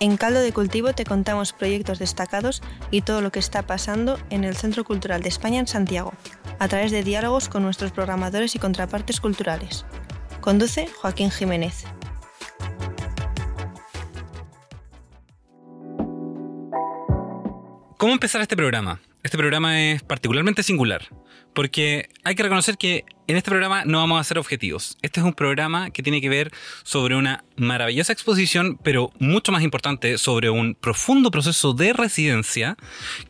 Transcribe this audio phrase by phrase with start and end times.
[0.00, 2.62] En Caldo de Cultivo te contamos proyectos destacados
[2.92, 6.12] y todo lo que está pasando en el Centro Cultural de España en Santiago,
[6.60, 9.84] a través de diálogos con nuestros programadores y contrapartes culturales.
[10.40, 11.84] Conduce Joaquín Jiménez.
[17.96, 19.00] ¿Cómo empezar este programa?
[19.24, 21.08] Este programa es particularmente singular,
[21.54, 24.96] porque hay que reconocer que en este programa no vamos a hacer objetivos.
[25.02, 26.50] Este es un programa que tiene que ver
[26.82, 32.76] sobre una maravillosa exposición, pero mucho más importante, sobre un profundo proceso de residencia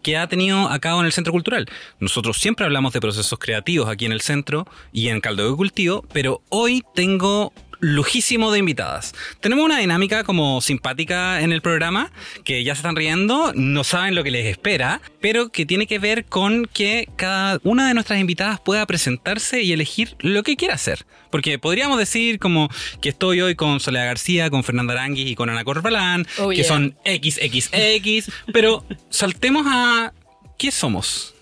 [0.03, 1.67] que ha tenido a cabo en el Centro Cultural.
[1.99, 6.07] Nosotros siempre hablamos de procesos creativos aquí en el centro y en Caldo de Cultivo,
[6.13, 9.15] pero hoy tengo lujísimo de invitadas.
[9.41, 12.11] Tenemos una dinámica como simpática en el programa,
[12.45, 15.99] que ya se están riendo, no saben lo que les espera, pero que tiene que
[15.99, 20.75] ver con que cada una de nuestras invitadas pueda presentarse y elegir lo que quiera
[20.75, 21.07] hacer.
[21.31, 22.69] Porque podríamos decir como
[23.01, 26.57] que estoy hoy con Soledad García, con Fernanda Aranguis y con Ana Corbalán, Oh, que
[26.57, 26.65] yeah.
[26.65, 30.13] son XXX, pero saltemos a
[30.59, 31.35] ¿qué somos?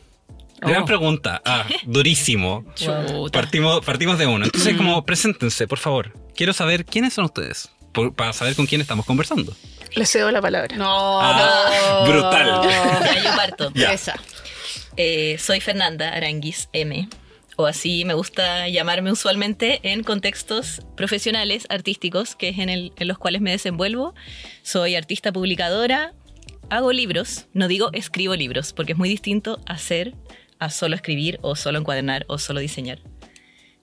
[0.61, 0.87] Gran Oh.
[0.87, 1.41] pregunta.
[1.45, 2.65] Ah, durísimo.
[2.75, 3.31] Chuta.
[3.31, 4.45] Partimos, partimos de uno.
[4.47, 6.13] Entonces, como, preséntense, por favor.
[6.37, 7.71] Quiero saber quiénes son ustedes.
[7.93, 9.57] por- para saber con quién estamos conversando.
[9.95, 10.77] Le cedo la palabra.
[10.77, 11.71] No, Ah,
[12.05, 12.13] no.
[12.13, 12.61] brutal.
[12.69, 13.71] Ya yo parto.
[13.75, 13.91] Ya.
[13.95, 14.15] Esa.
[14.99, 17.09] Eh, soy Fernanda Aranguis M.
[17.57, 23.09] O así me gusta llamarme usualmente en contextos profesionales, artísticos, que es en, el- en
[23.09, 24.15] los cuales me desenvuelvo.
[24.63, 26.13] Soy artista publicadora,
[26.69, 30.13] hago libros, no digo escribo libros, porque es muy distinto hacer
[30.59, 32.99] a solo escribir o solo encuadernar o solo diseñar.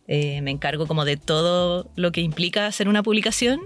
[0.07, 3.61] Eh, me encargo como de todo lo que implica hacer una publicación.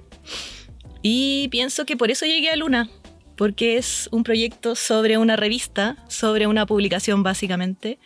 [1.02, 2.90] Y pienso que por eso llegué a Luna,
[3.36, 8.00] porque es un proyecto sobre una revista, sobre una publicación básicamente,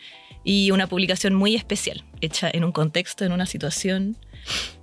[0.43, 4.17] y una publicación muy especial, hecha en un contexto, en una situación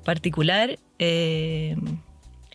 [0.04, 1.76] particular, eh,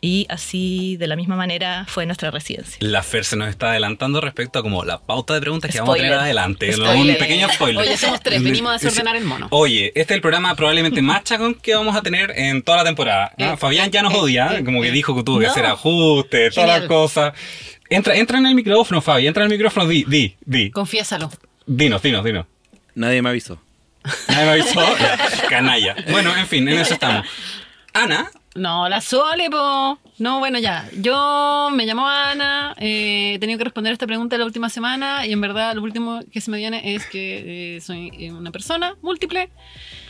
[0.05, 2.75] y así de la misma manera fue nuestra residencia.
[2.81, 5.95] La Fer se nos está adelantando respecto a como la pauta de preguntas que vamos
[5.95, 6.73] a tener adelante.
[6.73, 7.13] Spoiler.
[7.13, 7.81] Un pequeño spoiler.
[7.81, 9.47] Oye, somos tres, venimos a desordenar el mono.
[9.51, 12.83] Oye, este es el programa probablemente más chacón que vamos a tener en toda la
[12.83, 13.31] temporada.
[13.37, 13.53] ¿no?
[13.53, 14.91] Eh, Fabián ya nos eh, odia, eh, como que eh.
[14.91, 15.51] dijo que tuvo que No.
[15.51, 17.33] hacer ajustes, todas las cosas.
[17.89, 20.69] Entra, entra en el micrófono, Fabi, entra en el micrófono, di, di, di.
[20.69, 21.31] Confiésalo.
[21.65, 22.45] Dinos, dinos, dinos.
[22.95, 23.57] Nadie me avisó.
[24.27, 24.81] Nadie me avisó.
[25.49, 25.95] Canalla.
[26.09, 27.25] Bueno, en fin, en eso estamos.
[27.93, 29.97] Ana, No, la Sole, po.
[30.19, 30.87] No, bueno, ya.
[30.99, 35.31] Yo me llamo Ana, eh, he tenido que responder esta pregunta la última semana y
[35.31, 38.95] en verdad lo último que se me viene es que eh, soy eh, una persona
[39.01, 39.49] múltiple.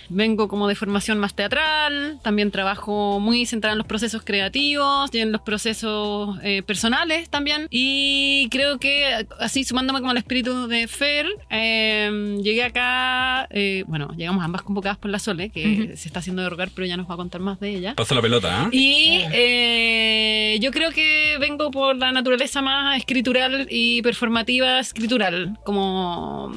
[0.09, 5.19] Vengo como de formación más teatral, también trabajo muy centrada en los procesos creativos y
[5.19, 7.67] en los procesos eh, personales también.
[7.69, 14.13] Y creo que así sumándome como al espíritu de Fer, eh, llegué acá, eh, bueno,
[14.17, 17.09] llegamos ambas convocadas por la Sole, que se está haciendo de rogar, pero ya nos
[17.09, 17.95] va a contar más de ella.
[17.95, 18.69] paso la pelota, ¿eh?
[18.71, 26.51] Y eh, yo creo que vengo por la naturaleza más escritural y performativa escritural, como,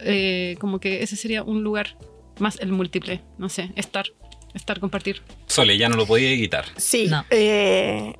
[0.00, 1.96] eh, como que ese sería un lugar
[2.38, 4.06] más el múltiple, no sé, estar,
[4.54, 5.22] estar, compartir.
[5.46, 6.66] Sole, ya no lo podía quitar.
[6.76, 7.06] Sí.
[7.08, 7.24] No.
[7.30, 8.14] eh,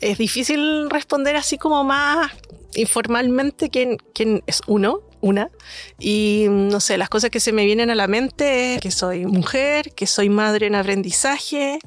[0.00, 2.32] es difícil responder así como más
[2.74, 5.50] informalmente quién, quién es uno, una.
[5.98, 9.26] Y no sé, las cosas que se me vienen a la mente es que soy
[9.26, 11.78] mujer, que soy madre en aprendizaje,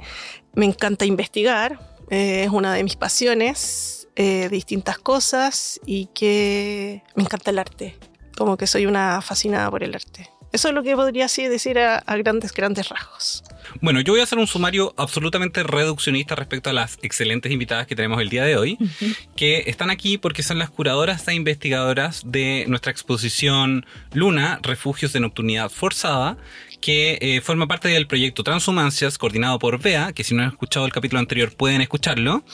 [0.53, 7.23] me encanta investigar, eh, es una de mis pasiones, eh, distintas cosas y que me
[7.23, 7.97] encanta el arte,
[8.37, 10.29] como que soy una fascinada por el arte.
[10.55, 13.43] Eso es lo que podría así decir a, a grandes, grandes rasgos.
[13.81, 17.95] Bueno, yo voy a hacer un sumario absolutamente reduccionista respecto a las excelentes invitadas que
[17.95, 18.77] tenemos el día de hoy,
[19.35, 25.19] que están aquí porque son las curadoras e investigadoras de nuestra exposición Luna, Refugios de
[25.19, 26.37] Nocturnidad Forzada,
[26.79, 30.85] que eh, forma parte del proyecto Transhumancias, coordinado por Bea, que si no han escuchado
[30.85, 32.45] el capítulo anterior pueden escucharlo.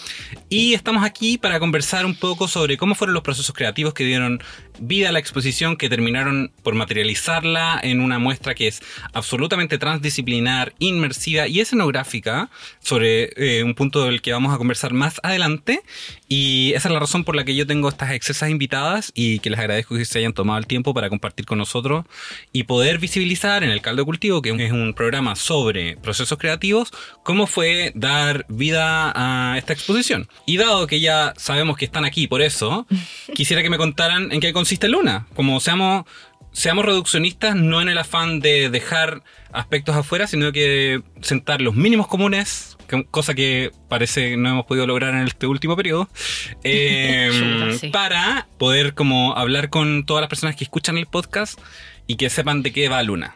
[0.50, 4.42] Y estamos aquí para conversar un poco sobre cómo fueron los procesos creativos que dieron
[4.82, 8.82] vida a la exposición, que terminaron por materializarla en una muestra que es
[9.14, 12.50] absolutamente transdisciplinar, inmersiva y escenográfica,
[12.80, 15.82] sobre eh, un punto del que vamos a conversar más adelante.
[16.28, 19.50] Y esa es la razón por la que yo tengo estas excesas invitadas y que
[19.50, 22.06] les agradezco que se hayan tomado el tiempo para compartir con nosotros
[22.52, 26.92] y poder visibilizar en el caldo cultivo que es un programa sobre procesos creativos,
[27.24, 30.28] cómo fue dar vida a esta exposición.
[30.46, 32.88] Y dado que ya sabemos que están aquí por eso,
[33.36, 35.28] quisiera que me contaran en qué consiste Luna.
[35.36, 36.06] Como seamos,
[36.52, 42.08] seamos reduccionistas, no en el afán de dejar aspectos afuera, sino que sentar los mínimos
[42.08, 46.10] comunes, que- cosa que parece que no hemos podido lograr en este último periodo,
[46.64, 47.90] eh, sí.
[47.90, 51.60] para poder como hablar con todas las personas que escuchan el podcast
[52.08, 53.36] y que sepan de qué va Luna.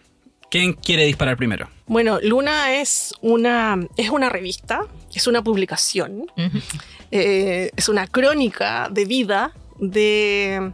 [0.51, 1.69] ¿Quién quiere disparar primero?
[1.87, 4.81] Bueno, Luna es una, es una revista,
[5.13, 6.27] es una publicación,
[7.11, 10.71] eh, es una crónica de vida de,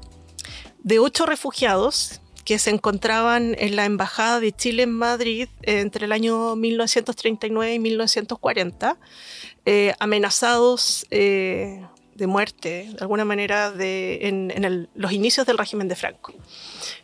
[0.84, 6.12] de ocho refugiados que se encontraban en la Embajada de Chile en Madrid entre el
[6.12, 8.98] año 1939 y 1940,
[9.66, 11.86] eh, amenazados eh,
[12.16, 16.34] de muerte, de alguna manera, en, los inicios del régimen de Franco.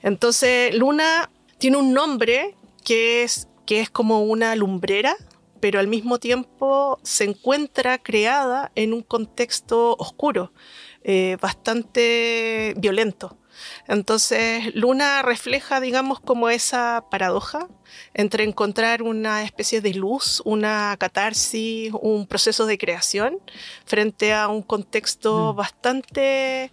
[0.02, 1.30] Entonces, Luna
[1.60, 5.16] tiene un nombre que es, que es como una lumbrera,
[5.60, 10.52] pero al mismo tiempo se encuentra creada en un contexto oscuro,
[11.04, 13.38] eh, bastante violento.
[13.88, 17.68] Entonces, Luna refleja, digamos, como esa paradoja
[18.14, 23.40] entre encontrar una especie de luz, una catarsis, un proceso de creación
[23.86, 25.56] frente a un contexto Mm.
[25.56, 26.72] bastante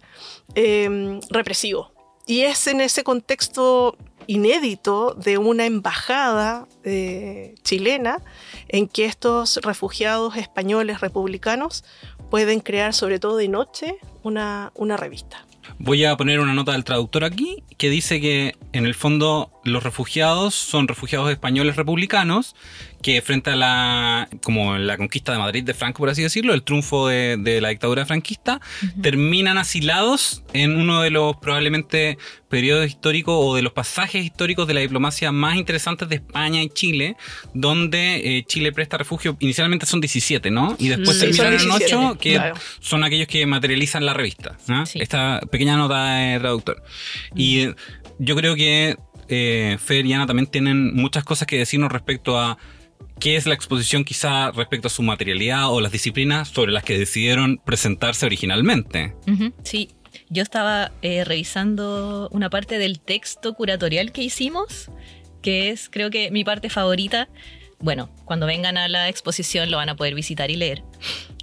[0.55, 1.91] eh, represivo.
[2.27, 3.97] Y es en ese contexto
[4.27, 8.23] inédito de una embajada eh, chilena
[8.67, 11.83] en que estos refugiados españoles republicanos
[12.31, 15.45] pueden crear, sobre todo de noche, una, una revista.
[15.79, 19.83] Voy a poner una nota del traductor aquí que dice que en el fondo los
[19.83, 22.55] refugiados son refugiados españoles republicanos
[23.01, 26.63] que frente a la como la conquista de Madrid de Franco por así decirlo, el
[26.63, 28.61] triunfo de, de la dictadura franquista,
[29.01, 32.17] terminan asilados en uno de los probablemente
[32.49, 36.69] periodos históricos o de los pasajes históricos de la diplomacia más interesantes de España y
[36.69, 37.17] Chile,
[37.53, 40.75] donde eh, Chile presta refugio, inicialmente son 17, ¿no?
[40.79, 42.55] Y después Sí, terminan son en 17, 8, que claro.
[42.79, 44.57] son aquellos que materializan la revista.
[44.67, 44.85] ¿no?
[44.85, 44.99] Sí.
[45.01, 46.83] Esta pequeña nota de traductor.
[47.35, 47.67] Y
[48.19, 48.97] yo creo que
[49.29, 52.57] eh, Fer y Ana también tienen muchas cosas que decirnos respecto a
[53.19, 56.97] qué es la exposición quizá respecto a su materialidad o las disciplinas sobre las que
[56.97, 59.15] decidieron presentarse originalmente.
[59.27, 59.89] Ujú, Sí,
[60.29, 64.89] yo estaba eh, revisando una parte del texto curatorial que hicimos,
[65.41, 67.29] que es creo que mi parte favorita.
[67.79, 70.83] Bueno, cuando vengan a la exposición lo van a poder visitar y leer.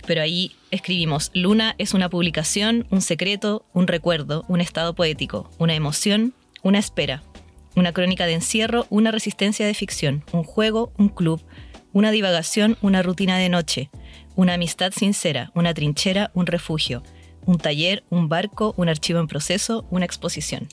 [0.06, 5.74] Pero ahí escribimos, Luna es una publicación, un secreto, un recuerdo, un estado poético, una
[5.74, 7.22] emoción, una espera,
[7.76, 11.42] una crónica de encierro, una resistencia de ficción, un juego, un club,
[11.92, 13.90] una divagación, una rutina de noche,
[14.34, 17.02] una amistad sincera, una trinchera, un refugio,
[17.44, 20.68] un taller, un barco, un archivo en proceso, una exposición.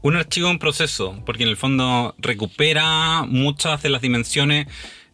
[0.00, 4.68] Un archivo en proceso, porque en el fondo recupera muchas de las dimensiones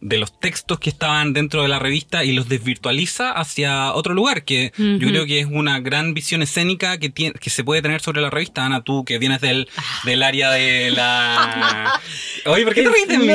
[0.05, 4.45] de los textos que estaban dentro de la revista y los desvirtualiza hacia otro lugar,
[4.45, 8.03] que yo creo que es una gran visión escénica que, tiene, que se puede tener
[8.03, 8.67] sobre la revista.
[8.67, 9.67] Ana, tú que vienes del,
[10.05, 11.99] del área de la...
[12.45, 13.27] Oye, ¿por qué te ríes de mí?
[13.29, 13.35] No,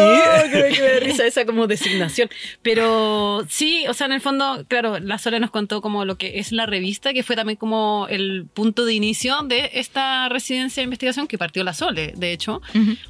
[0.51, 2.29] que que me da risa esa como designación.
[2.61, 6.37] Pero sí, o sea, en el fondo, claro, la Sole nos contó como lo que
[6.37, 10.85] es la revista, que fue también como el punto de inicio de esta residencia de
[10.85, 12.61] investigación que partió la Sole, de hecho,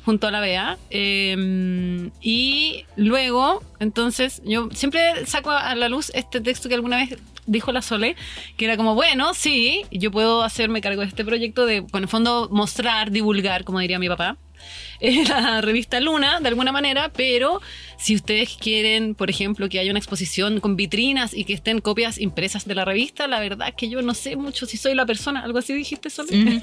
[0.06, 0.78] junto a la BEA.
[0.92, 3.49] Eh, y luego,
[3.80, 8.16] entonces, yo siempre saco a la luz este texto que alguna vez dijo la Sole,
[8.58, 12.10] que era como, bueno, sí, yo puedo hacerme cargo de este proyecto de, con el
[12.10, 14.38] fondo, mostrar, divulgar, como diría mi papá,
[15.00, 17.62] eh, la revista Luna, de alguna manera, pero
[18.00, 22.18] si ustedes quieren, por ejemplo, que haya una exposición con vitrinas y que estén copias
[22.20, 25.06] impresas de la revista, la verdad es que yo no sé mucho si soy la
[25.06, 26.26] persona, algo así dijiste, Sol.
[26.32, 26.60] Ujú.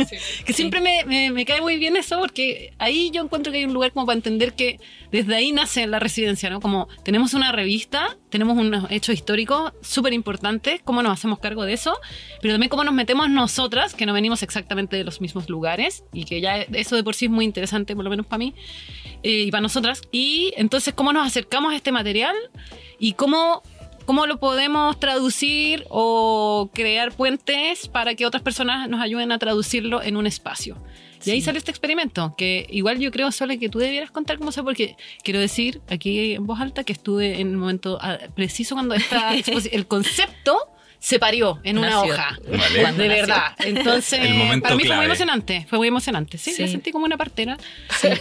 [0.46, 3.64] Que siempre me, me- me cae muy bien eso, porque ahí yo encuentro que hay
[3.66, 4.80] un lugar como para entender que
[5.12, 6.60] desde ahí nace la residencia, ¿no?
[6.60, 11.74] Como tenemos una revista, tenemos unos hechos históricos súper importantes, cómo nos hacemos cargo de
[11.74, 11.96] eso,
[12.40, 16.24] pero también cómo nos metemos nosotras, que no venimos exactamente de los mismos lugares, y
[16.24, 18.54] que ya eso de por sí es muy interesante, por lo menos para mí,
[19.22, 20.02] eh, y para nosotras.
[20.12, 22.34] Y entonces, cómo nos acercamos a este material
[22.98, 23.62] y cómo
[24.06, 30.00] cómo lo podemos traducir o crear puentes para que otras personas nos ayuden a traducirlo
[30.00, 30.78] en un espacio.
[31.24, 31.46] Y ahí Sí.
[31.46, 34.94] sale este experimento, que igual yo creo, Sole, que tú debieras contar cómo se porque
[35.24, 38.94] quiero decir aquí en voz alta que estuve en el momento ah, preciso cuando
[39.42, 40.56] exposi- el concepto
[40.98, 42.38] se parió en una hoja.
[42.48, 42.78] Vale.
[42.78, 43.08] De nació.
[43.08, 43.42] verdad.
[43.58, 44.20] Entonces,
[44.62, 45.66] para mí fue muy emocionante.
[45.68, 46.38] Fue muy emocionante.
[46.38, 46.62] Sí, Sí.
[46.62, 47.56] me sentí como una partera.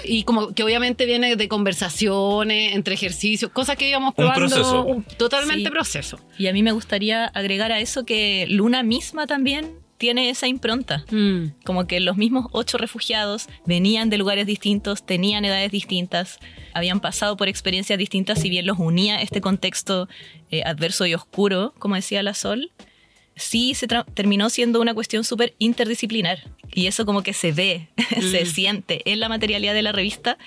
[0.03, 4.47] Y como que obviamente viene de conversaciones, entre ejercicios, cosas que íbamos Un probando.
[4.47, 5.03] proceso.
[5.17, 5.69] Totalmente Sí.
[5.71, 6.19] proceso.
[6.37, 9.71] Y a mí me gustaría agregar a eso que Luna misma también
[10.05, 11.03] tiene esa impronta.
[11.09, 11.47] Mm.
[11.63, 16.37] Como que los mismos ocho refugiados venían de lugares distintos, tenían edades distintas,
[16.73, 20.07] habían pasado por experiencias distintas, si bien los unía este contexto
[20.51, 22.71] eh, adverso y oscuro, como decía la Sol,
[23.35, 26.51] sí se terminó siendo una cuestión súper interdisciplinar.
[26.71, 27.87] Y eso como que se ve,
[28.31, 28.45] se Mm.
[28.45, 30.37] siente en la materialidad de la revista.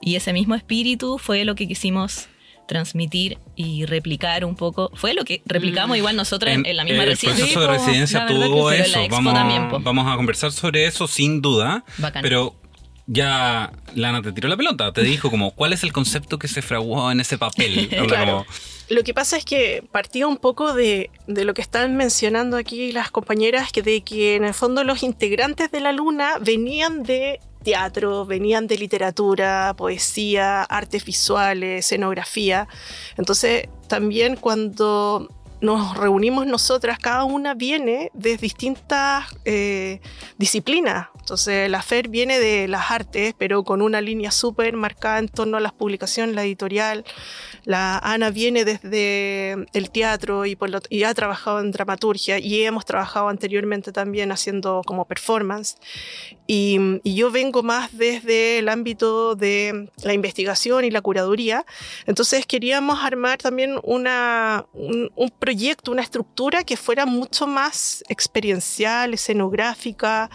[0.00, 2.28] Y ese mismo espíritu fue lo que quisimos
[2.68, 4.92] transmitir y replicar un poco.
[4.94, 7.44] Fue lo que replicamos igual nosotros en, en la misma el residencia.
[7.44, 8.76] proceso de residencia tuvo sí.
[8.76, 9.00] Eso.
[9.10, 11.84] Vamos, también, vamos a conversar sobre eso sin duda.
[11.96, 12.22] Bacán.
[12.22, 12.54] Pero
[13.06, 16.62] ya Lana te tiró la pelota, te dijo como cuál es el concepto que se
[16.62, 17.88] fraguó en ese papel.
[18.06, 18.44] Claro.
[18.44, 18.46] como,
[18.90, 22.92] Lo que pasa es que partía un poco de, de lo que están mencionando aquí
[22.92, 27.40] las compañeras, que de que en el fondo los integrantes de la Luna venían de
[27.68, 32.66] teatro, venían de literatura, poesía, artes visuales, escenografía.
[33.18, 35.28] Entonces, también cuando
[35.60, 40.00] nos reunimos nosotras, cada una viene de distintas eh,
[40.38, 41.08] disciplinas.
[41.18, 45.56] Entonces, la FER viene de las artes, pero con una línea súper marcada en torno
[45.58, 47.04] a las publicaciones, la editorial.
[47.64, 52.62] La Ana viene desde el teatro y, por lo- y ha trabajado en dramaturgia y
[52.62, 55.76] hemos trabajado anteriormente también haciendo como performance.
[56.46, 61.66] Y, y yo vengo más desde el ámbito de la investigación y la curaduría.
[62.06, 65.47] Entonces queríamos armar también una, un, un proyecto,
[65.88, 70.30] una estructura que fuera mucho más experiencial, escenográfica,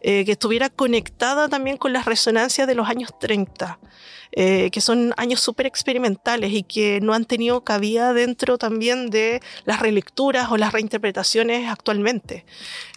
[0.00, 3.78] eh, que estuviera conectada también con las resonancias de los años 30
[4.32, 9.40] eh, que son años súper experimentales y que no han tenido cabida dentro también de
[9.64, 12.44] las relecturas o las reinterpretaciones actualmente.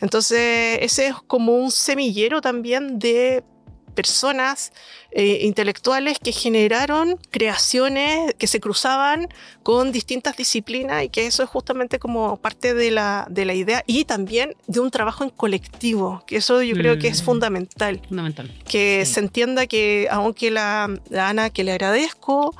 [0.02, 3.44] Entonces, ese es como un semillero también de
[3.92, 4.72] personas
[5.12, 9.28] eh, intelectuales que generaron creaciones que se cruzaban
[9.64, 13.84] con distintas disciplinas y que eso es justamente como parte de la, de la idea
[13.88, 17.26] y también de un trabajo en colectivo, que eso yo creo que es Mm.
[17.26, 18.52] fundamental Fundamental.
[18.68, 19.14] que Sí.
[19.16, 22.56] se entienda que, aunque la, la Ana, que le agradezco,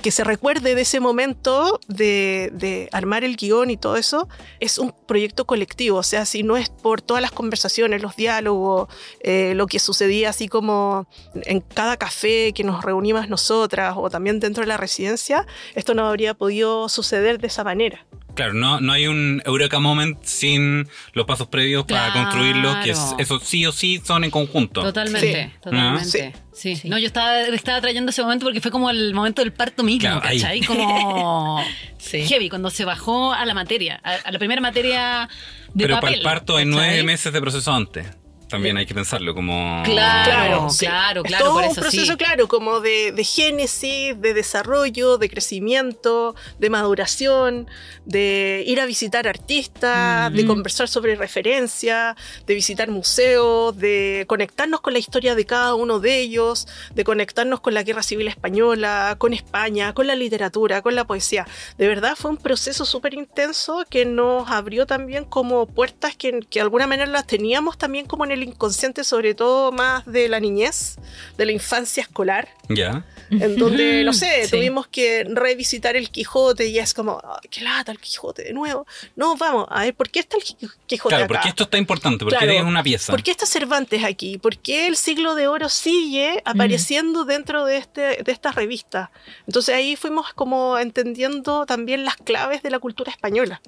[0.00, 4.28] que se recuerde de ese momento de, de armar el guion y todo eso,
[4.60, 5.98] es un proyecto colectivo.
[5.98, 8.88] O sea, si no es por todas las conversaciones, los diálogos,
[9.20, 14.40] eh, lo que sucedía así como en cada café que nos reunimos nosotras o también
[14.40, 18.06] dentro de la residencia, esto no habría podido suceder de esa manera.
[18.36, 23.14] Claro, no, no hay un Eureka Moment sin los pasos previos para construirlo, que es-
[23.18, 24.82] eso sí o sí son en conjunto.
[24.82, 25.58] Totalmente, Sí.
[25.60, 26.32] totalmente.
[26.52, 26.76] Sí.
[26.76, 26.88] Sí.
[26.88, 30.00] No, yo estaba, estaba trayendo ese momento porque fue como el momento del parto mismo,
[30.08, 30.40] Claro, ahí.
[30.40, 30.60] ¿cachai?
[30.62, 31.60] Como
[31.98, 32.24] Sí.
[32.26, 35.28] heavy, cuando se bajó a la materia, a, a la primera materia
[35.74, 36.06] de Pero papel.
[36.08, 38.06] para el parto hay nueve meses de proceso antes.
[38.48, 39.82] También hay que pensarlo como...
[39.84, 40.86] Claro, sí.
[40.86, 42.16] claro, Es claro, todo por un eso proceso, sí.
[42.16, 47.66] claro, como de, de génesis, de desarrollo, de crecimiento, de maduración,
[48.04, 50.46] de ir a visitar artistas, de Mm.
[50.46, 52.14] conversar sobre referencia,
[52.46, 57.60] de visitar museos, de conectarnos con la historia de cada uno de ellos, de conectarnos
[57.60, 61.46] con la Guerra Civil Española, con España, con la literatura, con la poesía.
[61.78, 66.60] De verdad fue un proceso súper intenso que nos abrió también como puertas que, que
[66.60, 70.40] de alguna manera las teníamos también como en el inconsciente, sobre todo más de la
[70.40, 70.96] niñez,
[71.36, 73.04] de la infancia escolar, Ya.
[73.30, 74.50] en donde, no sé, Sí.
[74.50, 78.86] tuvimos que revisitar el Quijote y es como, "Ay, qué lata el Quijote de nuevo.
[79.16, 81.34] No, vamos, a ver, ¿por qué está el Qui- Quijote Claro, acá?
[81.34, 82.52] porque esto está importante, porque Claro.
[82.52, 83.12] es una pieza.
[83.12, 84.38] ¿Por qué está Cervantes aquí?
[84.38, 89.10] ¿Por qué el siglo de oro sigue apareciendo dentro de, este, de esta revista?
[89.46, 93.60] Entonces ahí fuimos como entendiendo también las claves de la cultura española.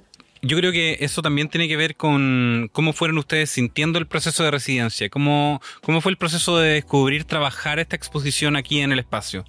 [0.42, 4.45] Yo creo que eso también tiene que ver con cómo fueron ustedes sintiendo el proceso
[4.45, 8.99] de residencia, cómo, cómo fue el proceso de descubrir, trabajar esta exposición aquí en el
[8.99, 9.45] espacio.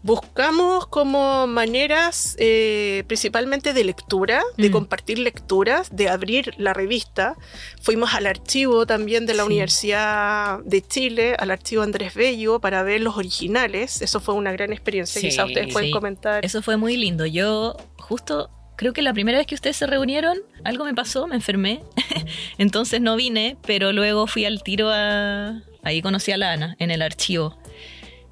[0.00, 4.72] Buscamos como maneras eh, principalmente de lectura, de Mm.
[4.72, 7.34] compartir lecturas, de abrir la revista.
[7.82, 9.46] Fuimos al archivo también de la Sí.
[9.48, 14.00] Universidad de Chile, al archivo Andrés Bello, para ver los originales.
[14.00, 15.20] Eso fue una gran experiencia.
[15.20, 15.92] Sí, Quizá ustedes pueden sí.
[15.92, 16.44] comentar.
[16.44, 17.26] Eso fue muy lindo.
[17.26, 21.34] Yo justo creo que la primera vez que ustedes se reunieron, algo me pasó, me
[21.34, 21.82] enfermé.
[22.58, 25.60] Entonces no vine, pero luego fui al tiro a...
[25.82, 27.58] Ahí conocí a la Ana, en el archivo.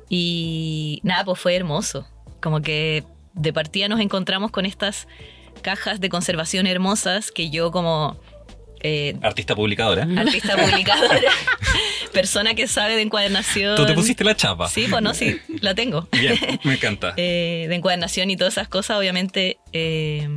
[0.09, 2.07] Y nada, pues fue hermoso.
[2.41, 3.03] Como que
[3.35, 5.09] de partida nos encontramos con estas
[5.63, 8.17] cajas de conservación hermosas que yo como
[8.87, 10.07] eh, Artista publicadora.
[10.17, 11.21] artista publicadora,
[12.13, 13.77] persona que sabe de encuadernación...
[13.77, 14.69] Tú te pusiste la chapa.
[14.69, 16.09] Sí, pues no, sí, la tengo.
[16.13, 17.15] Bien, me encanta.
[17.17, 20.29] Eh, de encuadernación y todas esas cosas, obviamente eh,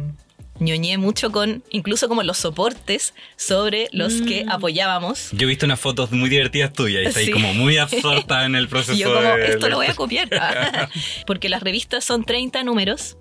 [0.60, 4.50] ñoñé mucho con incluso como los soportes sobre los que Mm.
[4.51, 5.29] apoyábamos.
[5.34, 8.56] Yo he visto unas fotos muy divertidas tuyas y está ahí como muy absorta en
[8.56, 8.94] el proceso.
[8.94, 10.27] Y yo como, de- esto lo voy a copiar.
[11.27, 13.18] Porque las revistas son 30 números.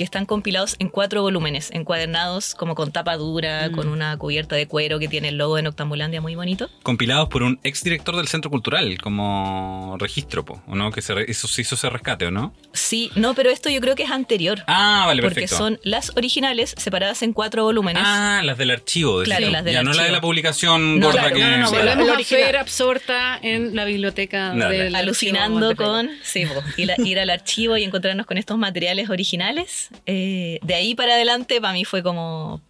[0.00, 3.72] Que están compilados en cuatro volúmenes, encuadernados como con tapa dura, Mm.
[3.72, 6.70] con una cubierta de cuero que tiene el logo de Noctambulandia muy bonito.
[6.82, 10.90] Compilados por un exdirector del Centro Cultural como registro, po, ¿o no?
[10.90, 12.54] Que se re- hizo, se hizo ese rescate, ¿o no?
[12.72, 14.62] Sí, no, pero esto yo creo que es anterior.
[14.68, 15.58] Ah, vale, porque perfecto.
[15.58, 18.02] son las originales separadas en cuatro volúmenes.
[18.06, 19.20] Ah, las del archivo.
[19.20, 21.42] decís Claro, las del ya no la de la publicación No, gorda claro, que...
[21.42, 22.56] No, no, no, Sí, volvemos la a original.
[22.56, 24.78] absorta en la biblioteca Dale.
[24.84, 28.56] del alucinando de con sí, po, ir, a- ir al archivo y encontrarnos con estos
[28.56, 29.89] materiales originales.
[30.06, 32.60] Eh, de ahí para adelante para mí fue como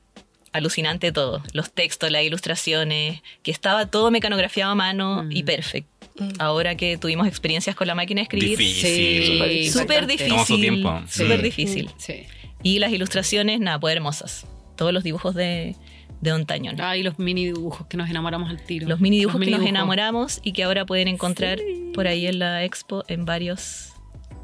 [0.52, 1.42] alucinante todo.
[1.52, 5.32] Los textos, las ilustraciones, que estaba todo mecanografiado a mano Mm.
[5.32, 5.90] y perfecto.
[6.38, 9.62] Ahora que tuvimos experiencias con la máquina de escribir, Difícil.
[9.64, 10.60] Sí, súper su difícil.
[10.60, 11.00] tiempo.
[11.08, 11.42] Súper Mm.
[11.42, 11.90] difícil.
[11.96, 12.24] Sí.
[12.62, 14.46] Y las ilustraciones, nada, pues hermosas.
[14.76, 15.76] Todos los dibujos de,
[16.20, 16.78] de Don Tañón.
[16.80, 18.86] Ah, y los mini dibujos que nos enamoramos al tiro.
[18.88, 21.58] Los mini dibujos que nos enamoramos y que ahora pueden encontrar
[21.94, 23.92] por ahí en la expo en varios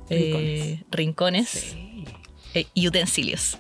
[0.09, 1.86] eh, rincones, Sí.
[2.57, 3.59] Eh, y utensilios.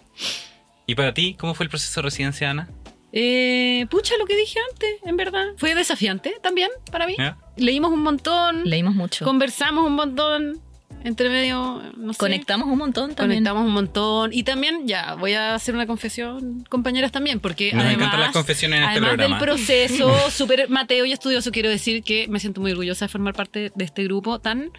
[0.87, 2.69] ¿Y para ti, cómo fue el proceso de residencia, Ana?
[3.13, 5.47] Eh, pucha, lo que dije antes, en verdad.
[5.57, 7.17] Fue desafiante también para mí.
[7.57, 9.25] Leímos un montón, Leímos mucho.
[9.25, 10.61] conversamos un montón,
[11.03, 12.19] entre medio, no sé.
[12.19, 13.39] Conectamos un montón también.
[13.43, 14.33] Conectamos un montón.
[14.33, 18.33] Y también, ya, voy a hacer una confesión, compañeras también, porque Nos además, encantan las
[18.33, 19.39] confesiones en este además programa.
[19.39, 23.35] del proceso súper mateo y estudioso, quiero decir que me siento muy orgullosa de formar
[23.35, 24.71] parte de este grupo tan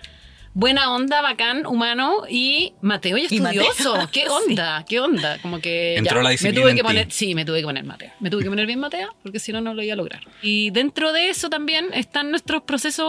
[0.58, 3.62] buena onda, bacán, humano y mateo y Y Mateo.
[3.62, 4.10] estudioso.
[4.12, 4.84] ¿Qué onda?
[4.90, 5.38] ¿Qué onda?
[5.44, 6.88] Como que Entró ya, la me disciplina tuve en que ti.
[6.88, 8.12] poner, sí, me tuve que poner mateo.
[8.20, 10.22] Me tuve que poner bien mateo porque si no no lo iba a lograr.
[10.42, 13.06] Y dentro de eso también están nuestros procesos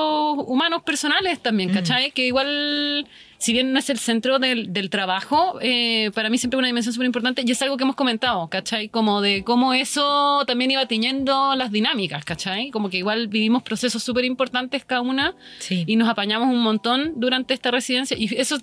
[0.46, 2.10] humanos personales también, ¿cachai?
[2.10, 6.56] Que igual si bien no es el centro del, del trabajo, eh, para mí siempre
[6.56, 8.88] es una dimensión súper importante y es algo que hemos comentado, ¿cachai?
[8.88, 12.70] Como de cómo eso también iba tiñendo las dinámicas, ¿cachai?
[12.70, 15.84] Como que igual vivimos procesos súper importantes cada una Sí.
[15.86, 18.58] y nos apañamos un montón durante esta residencia y eso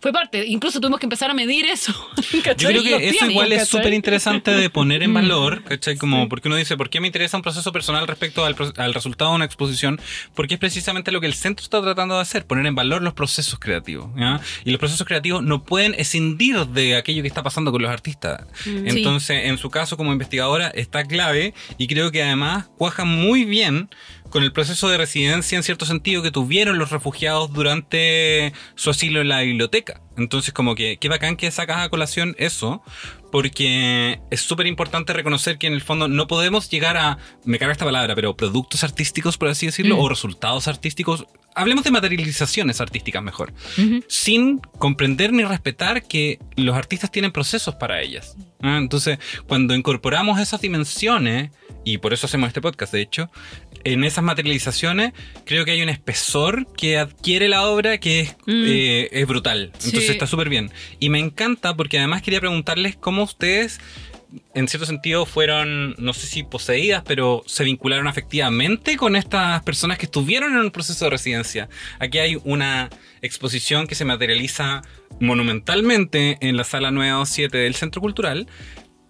[0.00, 1.92] fue parte, incluso tuvimos que empezar a medir eso.
[2.32, 5.14] Yo creo que Los eso tiempos, igual es súper interesante de poner en Mm.
[5.14, 5.96] valor, ¿cachai?
[5.96, 9.30] Como porque uno dice, ¿por qué me interesa un proceso personal respecto al, al resultado
[9.30, 10.00] de una exposición?
[10.34, 13.14] Porque es precisamente lo que el centro está tratando de hacer, poner en valor los
[13.14, 14.10] procesos creativos.
[14.16, 14.40] ¿ya?
[14.64, 18.42] Y los procesos creativos no pueden escindir de aquello que está pasando con los artistas.
[18.66, 18.88] Mm.
[18.88, 23.88] Entonces, en su caso como investigadora, está clave y creo que además cuaja muy bien
[24.36, 29.22] con el proceso de residencia en cierto sentido que tuvieron los refugiados durante su asilo
[29.22, 30.02] en la biblioteca.
[30.18, 32.82] Entonces, como que qué bacán que sacas a colación eso,
[33.32, 37.72] porque es súper importante reconocer que en el fondo no podemos llegar a, me carga
[37.72, 40.00] esta palabra, pero productos artísticos, por así decirlo, Mm.
[40.00, 41.24] o resultados artísticos.
[41.54, 43.54] Hablemos de materializaciones artísticas mejor
[44.06, 48.36] sin comprender ni respetar que los artistas tienen procesos para ellas.
[48.60, 48.76] ¿ah?
[48.76, 51.52] Entonces, cuando incorporamos esas dimensiones,
[51.86, 53.30] y por eso hacemos este podcast, de hecho,
[53.84, 55.12] en esas materializaciones,
[55.44, 58.64] creo que hay un espesor que adquiere la obra que es, Mm.
[58.66, 59.70] eh, es brutal.
[59.72, 60.10] Entonces Sí.
[60.12, 60.70] está súper bien.
[60.98, 63.80] Y me encanta porque además quería preguntarles cómo ustedes
[64.54, 69.96] en cierto sentido fueron, no sé si poseídas, pero se vincularon afectivamente con estas personas
[69.98, 71.68] que estuvieron en un proceso de residencia.
[72.00, 72.90] Aquí hay una
[73.22, 74.82] exposición que se materializa
[75.20, 78.48] monumentalmente en la sala 927 del Centro Cultural,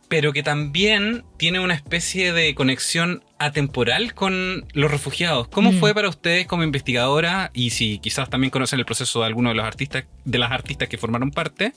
[0.09, 5.49] pero que también tiene una especie de conexión atemporal con los refugiados.
[5.49, 5.79] ¿Cómo Mm.
[5.81, 9.57] fue para ustedes como investigadora y si quizás también conocen el proceso de algunos de
[9.57, 11.73] los artistas, de las artistas que formaron parte,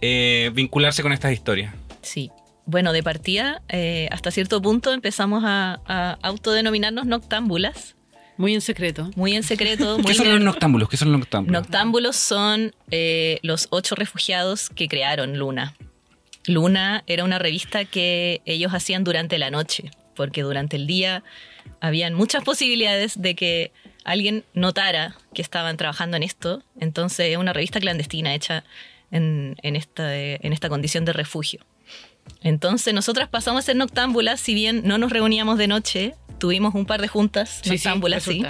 [0.00, 1.74] eh, vincularse con estas historias?
[2.02, 2.30] Sí.
[2.68, 7.94] Bueno, de partida, eh, hasta cierto punto empezamos a, a autodenominarnos noctámbulas,
[8.38, 9.10] Muy en secreto.
[9.16, 9.96] muy en secreto.
[9.98, 10.88] Muy ¿Qué son los noctámbulos?
[10.88, 11.62] ¿Qué son los noctámbulos?
[11.62, 15.74] Noctámbulos son eh, los ocho refugiados que crearon Luna.
[16.46, 21.22] Luna era una revista que ellos hacían durante la noche, porque durante el día
[21.80, 23.72] habían muchas posibilidades de que
[24.04, 26.62] alguien notara que estaban trabajando en esto.
[26.80, 28.64] Entonces es una revista clandestina hecha
[29.10, 31.60] en, en esta, en esta condición de refugio.
[32.42, 36.86] Entonces nosotras pasamos a ser noctámbulas, si bien no nos reuníamos de noche, tuvimos un
[36.86, 38.44] par de juntas noctámbulas, sí.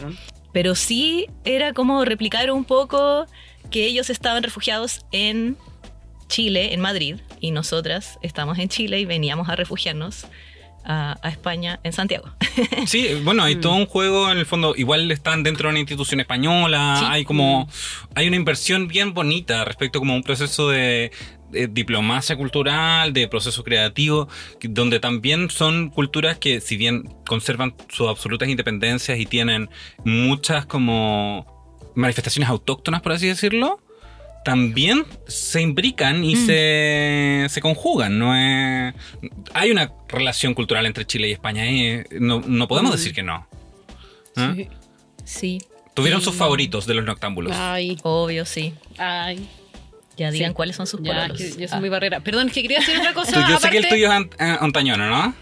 [0.52, 3.26] Pero sí era como replicar un poco
[3.70, 5.56] que ellos estaban refugiados en
[6.28, 10.26] Chile, en Madrid, y nosotras estamos en Chile y veníamos a refugiarnos
[10.84, 12.30] a, a España, en Santiago.
[12.86, 13.60] Sí, bueno, hay Mm.
[13.60, 14.74] todo un juego en el fondo.
[14.76, 16.96] Igual están dentro de una institución española.
[17.00, 17.04] Sí.
[17.08, 17.68] Hay como.
[18.14, 21.10] Hay una inversión bien bonita respecto como a un proceso de,
[21.50, 24.28] de diplomacia cultural, de proceso creativo,
[24.62, 29.68] donde también son culturas que, si bien conservan sus absolutas independencias y tienen
[30.04, 31.44] muchas como
[31.96, 33.80] manifestaciones autóctonas, por así decirlo.
[34.46, 36.46] También se imbrican y Mm.
[36.46, 38.32] se, se conjugan, ¿no?
[38.36, 38.94] Es,
[39.54, 42.96] hay una relación cultural entre Chile y España, eh, no, no podemos Mm.
[42.96, 43.44] decir que no.
[44.36, 44.52] ¿Ah?
[44.54, 44.68] Sí.
[45.24, 45.58] Sí,
[45.94, 47.56] Tuvieron Y- sus favoritos de los noctámbulos.
[47.56, 48.72] Ay, obvio, sí.
[48.98, 49.48] ay.
[50.16, 50.54] Ya digan Sí.
[50.54, 51.80] cuáles son sus Ya, que yo soy Ah.
[51.80, 52.20] muy barrera.
[52.20, 53.32] Perdón, que quería decir otra cosa.
[53.32, 55.34] Tú- yo sé que el tuyo es ant- eh, antañono, ¿no?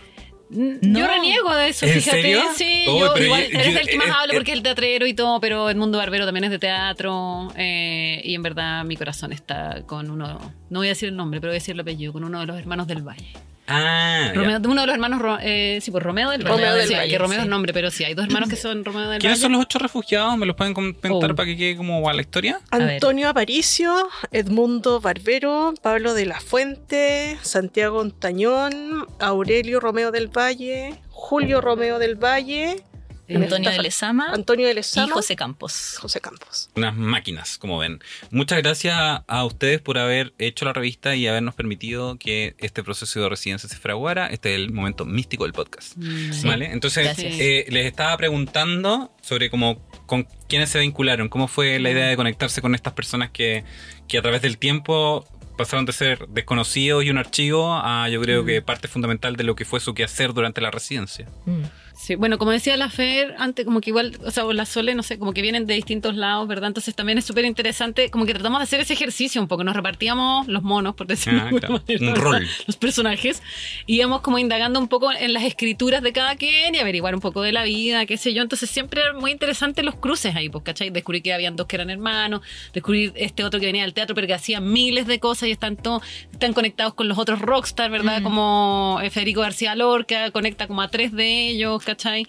[0.54, 0.98] No.
[1.00, 2.22] Yo reniego de eso, ¿En fíjate.
[2.22, 2.42] serio?
[2.56, 4.56] Sí, Oh, yo igual yo- eres yo- el que más eh, hablo eh, porque es
[4.56, 7.52] el teatrero y todo, pero el mundo barbero también es de teatro.
[7.56, 10.38] eh, y en verdad mi corazón está con uno,
[10.70, 12.46] no voy a decir el nombre, pero voy a decir el apellido, con uno de
[12.46, 13.26] los hermanos del Valle.
[13.66, 14.30] Ah.
[14.34, 16.54] Romeo, uno de los hermanos, eh, sí, pues Romeo del Valle.
[16.56, 18.84] Romeo del Sí, Valle, que Romeo es nombre, pero sí, hay dos hermanos que son
[18.84, 19.42] Romeo del ¿Quiénes Valle.
[19.42, 20.36] son los ocho refugiados?
[20.36, 21.20] ¿Me los pueden comentar Oh.
[21.34, 22.60] para que quede como a la historia?
[22.70, 31.60] Antonio Aparicio, Edmundo Barbero, Pablo de la Fuente, Santiago Ontañón, Aurelio Romeo del Valle, Julio
[31.60, 32.82] Romeo del Valle,
[33.28, 35.96] Antonio de Lezama Antonio de y Lezama, José Campos.
[36.00, 36.70] José Campos.
[36.74, 38.00] Unas máquinas, como ven.
[38.30, 43.20] Muchas gracias a ustedes por haber hecho la revista y habernos permitido que este proceso
[43.20, 44.26] de residencia se fraguara.
[44.26, 45.96] Este es el momento místico del podcast.
[45.96, 46.32] Mm.
[46.32, 46.46] Sí.
[46.46, 46.72] ¿Vale?
[46.72, 52.06] Entonces, eh, les estaba preguntando sobre cómo, con quiénes se vincularon, cómo fue la idea
[52.06, 53.64] de conectarse con estas personas que,
[54.08, 58.44] que a través del tiempo pasaron de ser desconocidos y un archivo a yo creo
[58.44, 61.28] que parte fundamental de lo que fue su quehacer durante la residencia.
[61.46, 61.62] Mm.
[61.96, 64.94] Sí, bueno, como decía la Fer, antes como que igual, o sea, o la Sole,
[64.96, 66.66] no sé, como que vienen de distintos lados, ¿verdad?
[66.68, 69.76] Entonces también es súper interesante, como que tratamos de hacer ese ejercicio un poco, nos
[69.76, 72.48] repartíamos los monos, por decirlo Ah, de claro, manera, un rol.
[72.66, 73.42] los personajes,
[73.86, 77.20] y íbamos como indagando un poco en las escrituras de cada quien y averiguar un
[77.20, 80.48] poco de la vida, qué sé yo, entonces siempre era muy interesante los cruces ahí,
[80.48, 80.90] pues, ¿cachai?
[80.90, 82.40] Descubrí que habían dos que eran hermanos,
[82.72, 85.76] descubrir este otro que venía del teatro pero que hacía miles de cosas y están,
[85.76, 86.02] todos
[86.32, 88.20] están conectados con los otros rockstar, ¿verdad?
[88.20, 88.24] Mm.
[88.24, 92.26] Como eh, Federico García Lorca, conecta como a tres de ellos, ¿cachai?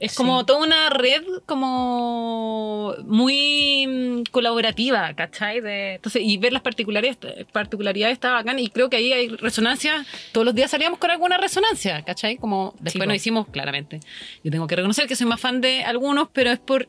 [0.00, 0.16] Es Sí.
[0.16, 5.60] como toda una red como muy mm, colaborativa, ¿cachai?
[5.60, 7.16] De, entonces, y ver las particularidades,
[7.52, 10.04] particularidades está bacán y creo que ahí hay resonancia.
[10.32, 12.36] Todos los días salíamos con alguna resonancia, ¿cachai?
[12.38, 14.00] Como después Sí, nos hicimos, claramente.
[14.42, 16.88] Yo tengo que reconocer que soy más fan de algunos, pero es por,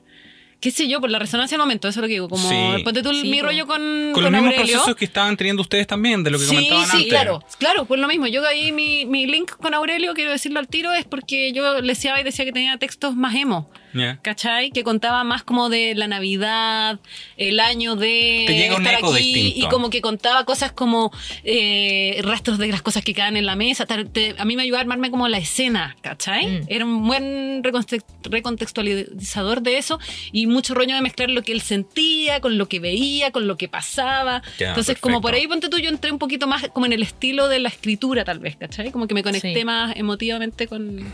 [0.60, 2.30] qué sé yo, por la resonancia del momento, eso es lo que digo.
[2.30, 2.84] Como, Sí.
[2.84, 4.74] ponte tú Sí, mi rollo con, Con, con los mismos Aurelio.
[4.74, 7.10] procesos que estaban teniendo ustedes también, de lo que Sí, comentaban sí, antes.
[7.10, 8.28] claro, claro, pues lo mismo.
[8.28, 11.88] Yo ahí mi, mi link con Aurelio, quiero decirlo al tiro, es porque yo le
[11.94, 13.70] decía y decía que tenía textos más emo.
[13.95, 14.19] Ya.
[14.21, 14.69] ¿Cachai?
[14.71, 16.99] Que contaba más como de la Navidad,
[17.38, 19.65] el año de Te llega un estar eco aquí distinto.
[19.67, 21.12] y como que contaba cosas como
[21.43, 23.86] eh, rastros de las cosas que quedan en la mesa.
[23.86, 26.45] Te- a mí me ayudaba a armarme como la escena, ¿cachai?
[26.45, 26.65] Mm.
[26.67, 29.99] Era un buen reconte- recontextualizador de eso
[30.31, 33.58] y mucho rollo de mezclar lo que él sentía con lo que veía, con lo
[33.58, 34.41] que pasaba.
[34.60, 37.47] Entonces, como por ahí, ponte tú, yo entré un poquito más como en el estilo
[37.47, 38.91] de la escritura, tal vez, ¿cachai?
[38.91, 39.63] Como que me conecté Sí.
[39.65, 41.05] más emotivamente con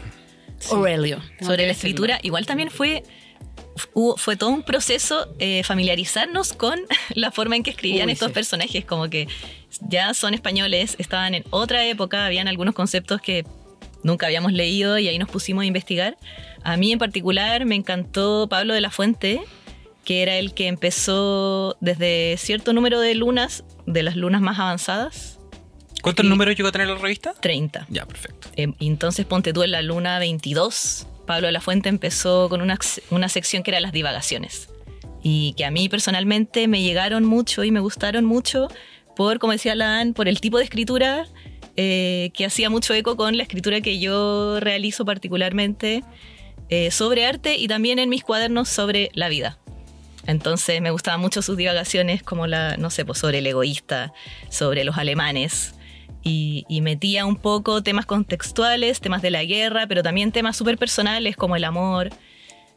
[0.70, 1.22] Aurelio.
[1.42, 3.04] Sobre la escritura, igual también fue,
[3.94, 6.80] hubo- fue todo un proceso eh, familiarizarnos con
[7.16, 8.34] la forma en que escribían Uy, estos sí.
[8.34, 9.28] personajes, como que
[9.82, 13.46] ya son españoles, estaban en otra época, habían algunos conceptos que
[14.04, 16.18] nunca habíamos leído y ahí nos pusimos a investigar.
[16.64, 19.42] A mí en particular me encantó Pablo de la Fuente,
[20.06, 25.40] que era el que empezó desde cierto número de lunas, de las lunas más avanzadas,
[26.02, 27.34] ¿Cuántos números llegó a tener la revista?
[27.40, 27.88] 30.
[27.90, 28.50] Ya, perfecto.
[28.56, 31.08] Eh, entonces ponte tú en la luna 22.
[31.28, 32.78] Pablo de la Fuente empezó con una,
[33.12, 34.70] una sección que era las divagaciones.
[35.24, 38.68] Y que a mí personalmente me llegaron mucho y me gustaron mucho
[39.16, 41.28] por, como decía Lan, por el tipo de escritura
[41.78, 46.04] eh, que hacía mucho eco con la escritura que yo realizo particularmente
[46.70, 49.60] eh, sobre arte y también en mis cuadernos sobre la vida.
[50.28, 54.14] Entonces me gustaban mucho sus divagaciones como la, no sé, pues sobre el egoísta,
[54.50, 55.76] sobre los alemanes,
[56.24, 60.78] y, y metía un poco temas contextuales, temas de la guerra, pero también temas súper
[60.78, 62.10] personales como el amor,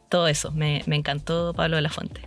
[0.09, 0.51] todo eso.
[0.51, 2.21] Me, me encantó Pablo de la Fuente.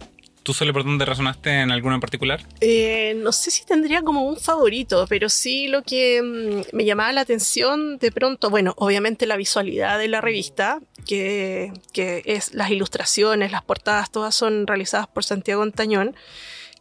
[0.49, 2.41] ¿Tú solo por dónde resonaste en alguno en particular?
[2.63, 7.13] Eh, no sé si tendría como un favorito, pero sí lo que mm, me llamaba
[7.13, 12.71] la atención de pronto, bueno, obviamente la visualidad de la revista, que, que es las
[12.71, 16.17] ilustraciones, las portadas, todas son realizadas por Santiago Antañón,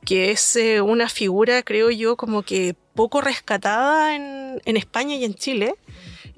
[0.05, 5.25] que es eh, una figura, creo yo, como que poco rescatada en, en España y
[5.25, 5.75] en Chile,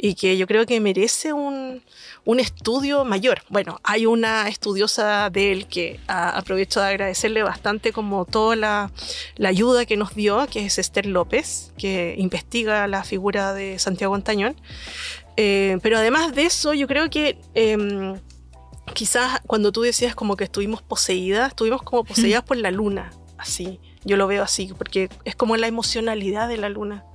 [0.01, 1.83] y que yo creo que merece un,
[2.23, 3.41] un estudio mayor.
[3.49, 8.91] Bueno, hay una estudiosa de él que a- aprovecho de agradecerle bastante como toda la,
[9.35, 14.15] la ayuda que nos dio, que es Esther López, que investiga la figura de Santiago
[14.15, 14.55] Antañón.
[15.37, 18.17] Eh, pero además de eso, yo creo que em,
[18.93, 23.79] quizás cuando tú decías como que estuvimos poseídas, estuvimos como poseídas por la luna, así.
[24.03, 27.05] Yo lo veo así, porque es como la emocionalidad de la luna.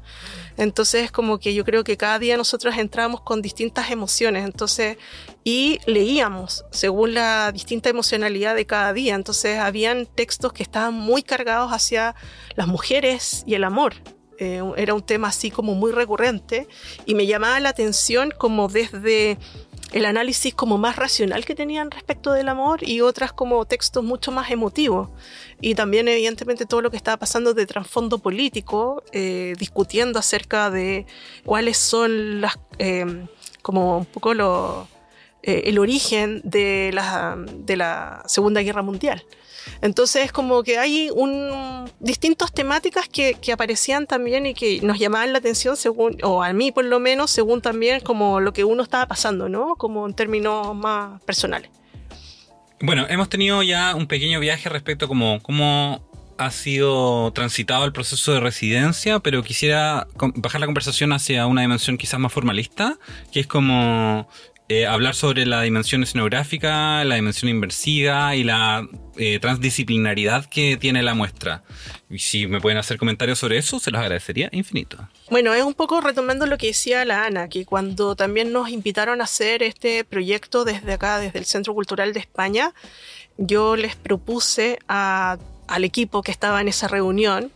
[0.57, 4.99] Entonces, como que yo creo que cada día nosotros entrábamos con distintas emociones, entonces,
[5.43, 9.15] y leíamos según la distinta emocionalidad de cada día.
[9.15, 12.15] Entonces, habían textos que estaban muy cargados hacia
[12.55, 13.95] las mujeres y el amor.
[14.39, 16.67] Eh, era un tema así como muy recurrente
[17.07, 19.39] y me llamaba la atención como desde
[19.94, 24.33] el análisis como más racional que tenían respecto del amor y otras como textos mucho
[24.33, 25.09] más emotivos.
[25.61, 31.07] Y también evidentemente todo lo que estaba pasando de trasfondo político, eh, discutiendo acerca de
[31.44, 33.07] cuáles son las, eh,
[33.62, 34.88] como un poco lo,
[35.46, 39.24] eh, el origen de la, de la Segunda Guerra Mundial.
[39.83, 45.33] Entonces, como que hay un, distintas temáticas que, que, aparecían también y que nos llamaban
[45.33, 48.83] la atención, según, o a mí por lo menos, según también como lo que uno
[48.83, 49.74] estaba pasando, ¿no?
[49.76, 51.70] Como en términos más personales.
[52.80, 56.02] Bueno, hemos tenido ya un pequeño viaje respecto a cómo, cómo
[56.38, 61.96] ha sido transitado el proceso de residencia, pero quisiera bajar la conversación hacia una dimensión
[61.98, 62.98] quizás más formalista,
[63.33, 64.26] que es como
[64.68, 71.03] eh, hablar sobre la dimensión escenográfica, la dimensión inversiva y la eh, transdisciplinaridad que tiene
[71.03, 71.62] la muestra.
[72.09, 75.07] Y si me pueden hacer comentarios sobre eso, se los agradecería infinito.
[75.31, 79.20] Bueno, es un poco retomando lo que decía la Ana, que cuando también nos invitaron
[79.20, 82.72] a hacer este proyecto desde acá, desde el Centro Cultural de España,
[83.37, 87.53] yo les propuse a, al equipo que estaba en esa reunión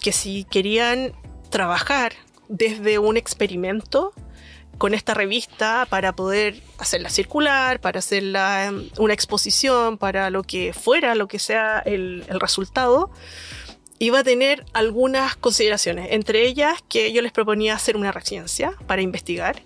[0.00, 1.12] que si querían
[1.50, 2.12] trabajar
[2.48, 4.12] desde un experimento,
[4.78, 10.72] con esta revista para poder hacerla circular, para hacerla em, una exposición, para lo que
[10.72, 13.10] fuera, lo que sea el, el resultado,
[13.98, 19.02] iba a tener algunas consideraciones, entre ellas que yo les proponía hacer una residencia para
[19.02, 19.62] investigar,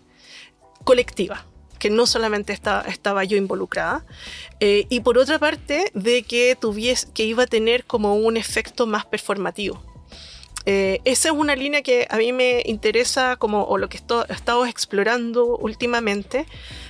[0.84, 1.46] colectiva,
[1.78, 4.04] que no solamente estaba, estaba yo involucrada,
[4.60, 8.86] eh, y por otra parte de que, tuviese, que iba a tener como un efecto
[8.86, 9.82] más performativo.
[10.66, 14.32] Eh, esa es una línea que a mí me interesa como o lo que he
[14.32, 16.46] estado explorando últimamente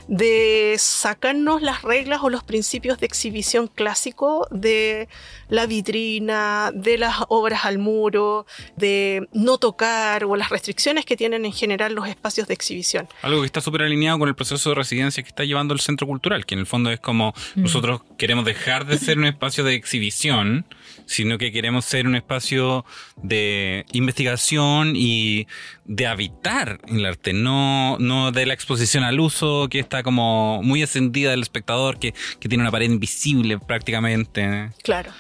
[0.09, 5.09] de sacarnos las reglas o los principios de exhibición clásico de
[5.49, 8.45] la vitrina, de las obras al muro,
[8.77, 13.09] de no tocar o las restricciones que tienen en general los espacios de exhibición.
[13.23, 16.09] Algo que está súper alineado con el proceso de residencia que está llevando el centro
[16.09, 17.63] cultural, que en el fondo es como mm.
[17.63, 20.67] nosotros queremos dejar de ser un espacio de exhibición
[21.11, 22.85] sino que queremos ser un espacio
[23.17, 25.49] de investigación y
[25.85, 30.85] de habitar el arte, no, no de la exposición al uso que está como muy
[30.85, 34.71] ascendida del espectador, que, que tiene una pared invisible prácticamente.
[34.85, 35.11] Claro.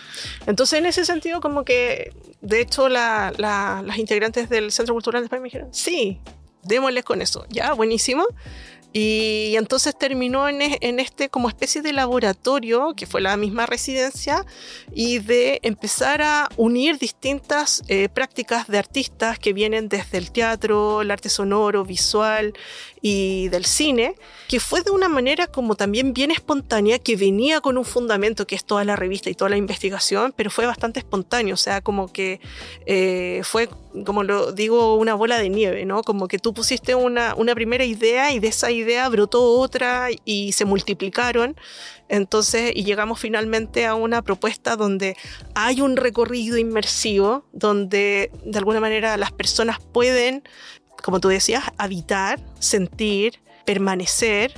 [0.46, 5.24] Entonces, en ese sentido, como que, de hecho, la, las integrantes del Centro Cultural de
[5.24, 6.20] España me dijeron, sí,
[6.62, 7.46] démosles con eso.
[7.48, 8.24] Ya, buenísimo.
[8.92, 10.60] Y entonces terminó en,
[11.00, 14.44] este como especie de laboratorio, que fue la misma residencia,
[14.92, 21.02] y de empezar a unir distintas eh, prácticas de artistas que vienen desde el teatro,
[21.02, 22.52] el arte sonoro, visual
[23.02, 24.14] y del cine,
[24.48, 28.54] que fue de una manera como también bien espontánea, que venía con un fundamento que
[28.54, 32.12] es toda la revista y toda la investigación, pero fue bastante espontáneo, o sea, como
[32.12, 32.40] que
[32.86, 33.68] eh, fue,
[34.04, 36.02] como lo digo, una bola de nieve, ¿no?
[36.02, 40.52] Como que tú pusiste una, una primera idea y de esa idea brotó otra y
[40.52, 41.56] se multiplicaron.
[42.10, 45.16] Entonces, y llegamos finalmente a una propuesta donde
[45.54, 50.42] hay un recorrido inmersivo, donde de alguna manera las personas pueden,
[51.02, 54.52] como tú decías, habitar, sentir, permanecer,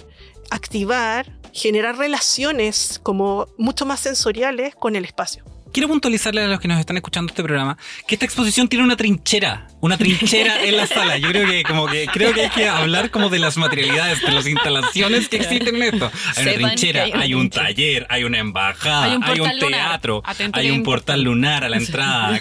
[0.51, 5.45] activar, generar relaciones como mucho más sensoriales con el espacio.
[5.73, 8.95] Quiero puntualizarle a los que nos están escuchando este programa que esta exposición tiene una
[8.95, 11.17] trinchera, una trinchera en la sala.
[11.17, 14.33] Yo creo que como que creo que hay que hablar como de las materialidades, de
[14.33, 16.13] las instalaciones que existen en esto.
[16.37, 21.23] Hay una trinchera, hay, un taller, hay una embajada, hay un, teatro, hay un portal
[21.23, 22.39] lunar a la entrada.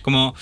[0.00, 0.34] Como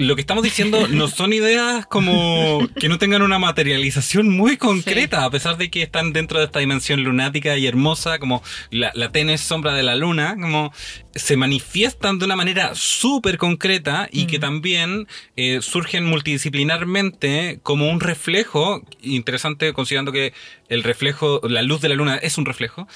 [0.00, 5.26] lo que estamos diciendo no son ideas como que no tengan una materialización muy concreta,
[5.26, 9.10] a pesar de que están dentro de esta dimensión lunática y hermosa, como la, la
[9.36, 10.72] sombra de la luna, como
[11.14, 18.00] se manifiestan de una manera súper concreta y que también eh, surgen multidisciplinarmente como un
[18.00, 20.32] reflejo, interesante considerando que
[20.70, 22.88] el reflejo, la luz de la luna es un reflejo,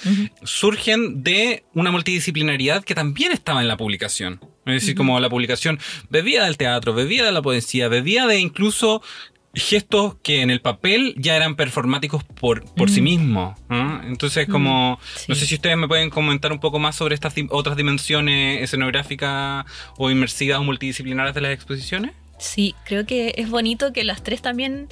[0.43, 4.41] surgen de una multidisciplinaridad que también estaba en la publicación.
[4.67, 9.03] Es decir, como la publicación bebía del teatro, bebía de la poesía, bebía de incluso
[9.55, 13.59] gestos que en el papel ya eran performáticos por, por sí mismos.
[14.05, 14.99] Entonces, como,
[15.29, 19.65] no sé si ustedes me pueden comentar un poco más sobre estas otras dimensiones escenográficas
[19.97, 22.13] o inmersivas o multidisciplinarias de las exposiciones.
[22.39, 24.89] Sí, creo que es bonito que las tres también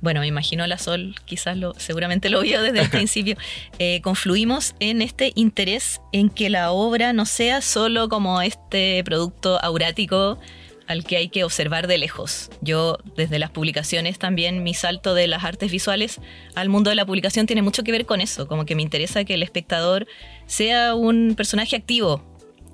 [0.00, 3.36] bueno, me imagino la Sol, quizás lo, seguramente lo vio desde el principio,
[3.78, 9.62] eh, confluimos en este interés en que la obra no sea solo como este producto
[9.62, 10.38] aurático
[10.88, 12.50] al que hay que observar de lejos.
[12.62, 16.18] Yo, desde las publicaciones, también mi salto de las artes visuales
[16.54, 19.24] al mundo de la publicación tiene mucho que ver con eso, como que me interesa
[19.24, 20.06] que el espectador
[20.46, 22.24] sea un personaje activo,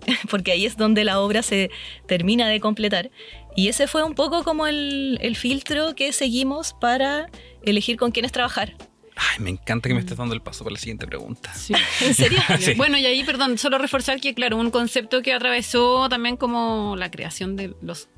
[0.30, 1.70] porque ahí es donde la obra se
[2.06, 3.10] termina de completar.
[3.56, 7.28] Y ese fue un poco como el, filtro que seguimos para
[7.62, 8.74] elegir con quiénes trabajar.
[9.16, 11.52] Ay, me encanta que me estés dando el paso para la siguiente pregunta.
[12.00, 12.40] ¿En serio?
[12.58, 12.74] Sí.
[12.74, 17.10] Bueno, y ahí, perdón, solo reforzar que, claro, un concepto que atravesó también como la
[17.10, 18.08] creación de los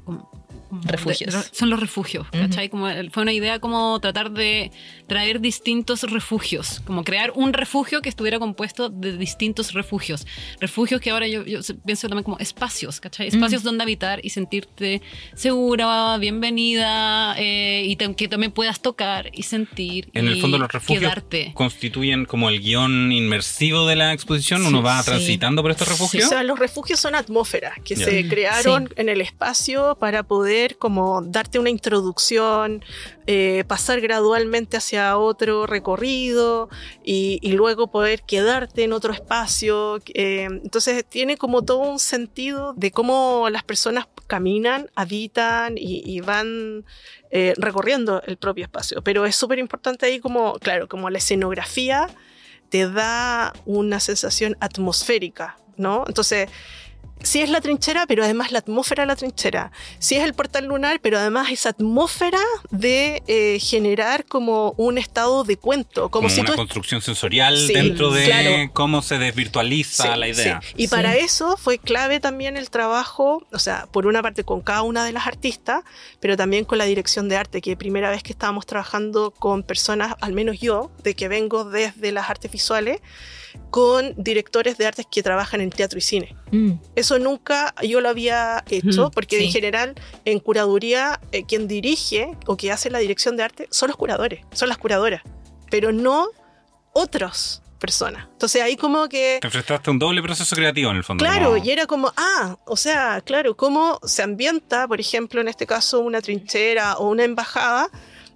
[0.82, 1.32] Refugios.
[1.34, 2.68] de- son los refugios, ¿cachai?
[2.68, 4.70] Como el- fue una idea como tratar de
[5.06, 10.26] traer distintos refugios, como crear un refugio que estuviera compuesto de distintos refugios.
[10.60, 13.28] Refugios que ahora yo, yo pienso también como espacios, ¿cachai?
[13.28, 15.02] Espacios donde habitar y sentirte
[15.34, 20.08] segura, bienvenida, eh, y tam- que también puedas tocar y sentir.
[20.14, 21.52] En el y fondo los refugios Quedarte.
[21.54, 24.64] constituyen como el guion inmersivo de la exposición.
[24.66, 25.10] Uno va sí.
[25.10, 26.28] transitando por estos O refugios.
[26.28, 28.04] sea, los refugios son atmósferas que Ya.
[28.06, 28.94] se crearon Sí.
[28.96, 30.45] en el espacio para poder
[30.78, 32.84] como darte una introducción,
[33.26, 36.68] eh, pasar gradualmente hacia otro recorrido
[37.04, 39.98] y, luego poder quedarte en otro espacio.
[40.14, 46.20] eh, entonces tiene como todo un sentido de cómo las personas caminan, habitan y, y
[46.20, 46.84] van
[47.30, 49.02] eh, recorriendo el propio espacio.
[49.02, 52.08] Pero es súper importante ahí como, claro, como la escenografía
[52.68, 56.04] te da una sensación atmosférica, ¿no?
[56.06, 56.48] Entonces,
[57.22, 59.72] sí es la trinchera, pero además la atmósfera de la trinchera.
[59.98, 65.42] Sí es el portal lunar, pero además esa atmósfera de eh, generar como un estado
[65.44, 68.70] de cuento, como, como si una tú construcción sensorial Sí, dentro de claro.
[68.72, 70.60] cómo se desvirtualiza Sí, la idea.
[70.62, 70.74] sí.
[70.76, 70.88] Y Sí.
[70.88, 75.04] para eso fue clave también el trabajo, o sea, por una parte con cada una
[75.04, 75.82] de las artistas,
[76.20, 80.14] pero también con la dirección de arte, que primera vez que estábamos trabajando con personas,
[80.20, 83.00] al menos yo, de que vengo desde las artes visuales,
[83.70, 86.34] con directores de artes que trabajan en teatro y cine.
[86.52, 86.72] Mm.
[86.94, 89.44] Eso nunca yo lo había hecho, Ujú, porque sí.
[89.46, 93.88] en general en curaduría eh, quien dirige o que hace la dirección de arte son
[93.88, 95.22] los curadores, son las curadoras,
[95.70, 96.28] pero no
[96.92, 98.26] otras personas.
[98.32, 99.38] Entonces ahí como que...
[99.40, 101.22] Te enfrentaste a un doble proceso creativo en el fondo.
[101.24, 105.48] Claro, como- y era como, ah, o sea, claro, cómo se ambienta, por ejemplo, en
[105.48, 107.90] este caso, una trinchera o una embajada.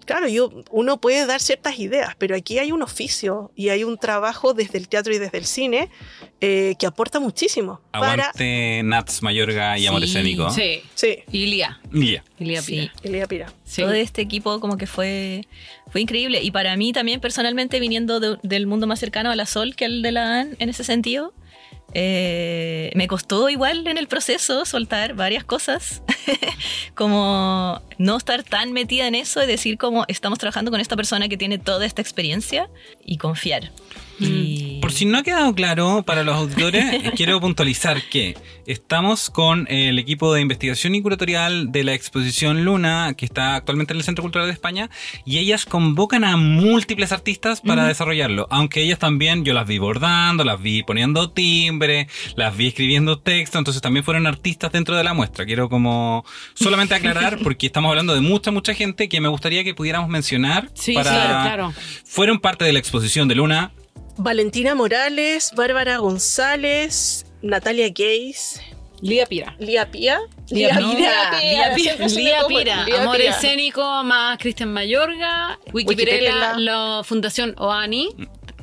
[0.04, 3.96] Claro, yo, uno puede dar ciertas ideas, pero aquí hay un oficio y hay un
[3.98, 5.88] trabajo desde el teatro y desde el cine
[6.40, 7.80] eh, que aporta muchísimo.
[7.92, 10.50] Para, Aguante Nats, Mayorga y Amor Sí, Escénico.
[10.50, 10.82] Sí.
[10.94, 11.80] sí, Y Lía.
[11.92, 12.24] Ya.
[12.38, 12.72] Lía Sí.
[12.72, 12.92] Pira.
[13.02, 13.52] Elia Pira.
[13.64, 13.82] Sí.
[13.82, 15.46] Todo este equipo como que fue,
[15.92, 16.40] fue increíble.
[16.42, 19.84] Y para mí también personalmente viniendo de- del mundo más cercano a la Sol que
[19.84, 21.32] al de la AN en ese sentido,
[21.94, 26.02] eh, me costó igual en el proceso soltar varias cosas,
[26.94, 31.28] como no estar tan metida en eso y decir como estamos trabajando con esta persona
[31.28, 32.68] que tiene toda esta experiencia
[33.04, 33.70] y confiar.
[34.18, 39.68] Y- Por si no ha quedado claro para los auditores, quiero puntualizar que estamos con
[39.70, 44.02] el equipo de investigación y curatorial de la exposición Luna, que está actualmente en el
[44.02, 44.90] Centro Cultural de España,
[45.24, 48.48] y ellas convocan a múltiples artistas para desarrollarlo.
[48.50, 53.58] Aunque ellas también, yo las vi bordando, las vi poniendo timbre, las vi escribiendo texto,
[53.58, 55.46] entonces también fueron artistas dentro de la muestra.
[55.46, 56.24] Quiero como
[56.54, 60.68] solamente aclarar, porque estamos hablando de mucha, mucha gente que me gustaría que pudiéramos mencionar
[60.74, 61.74] Sí, para claro, claro.
[62.04, 63.70] fueron parte de la exposición de Luna.
[64.22, 68.60] Valentina Morales, Bárbara González, Natalia Gays,
[69.00, 69.56] Lía Pira.
[69.58, 70.20] Lía Pía.
[70.50, 71.40] Lía Pira.
[71.40, 72.46] Lía Pira, Lía.
[72.46, 73.30] Pira, Lía Amor Pira.
[73.30, 76.58] Escénico más Cristian Mayorga, Wikipirela.
[76.58, 78.10] La Fundación Oani,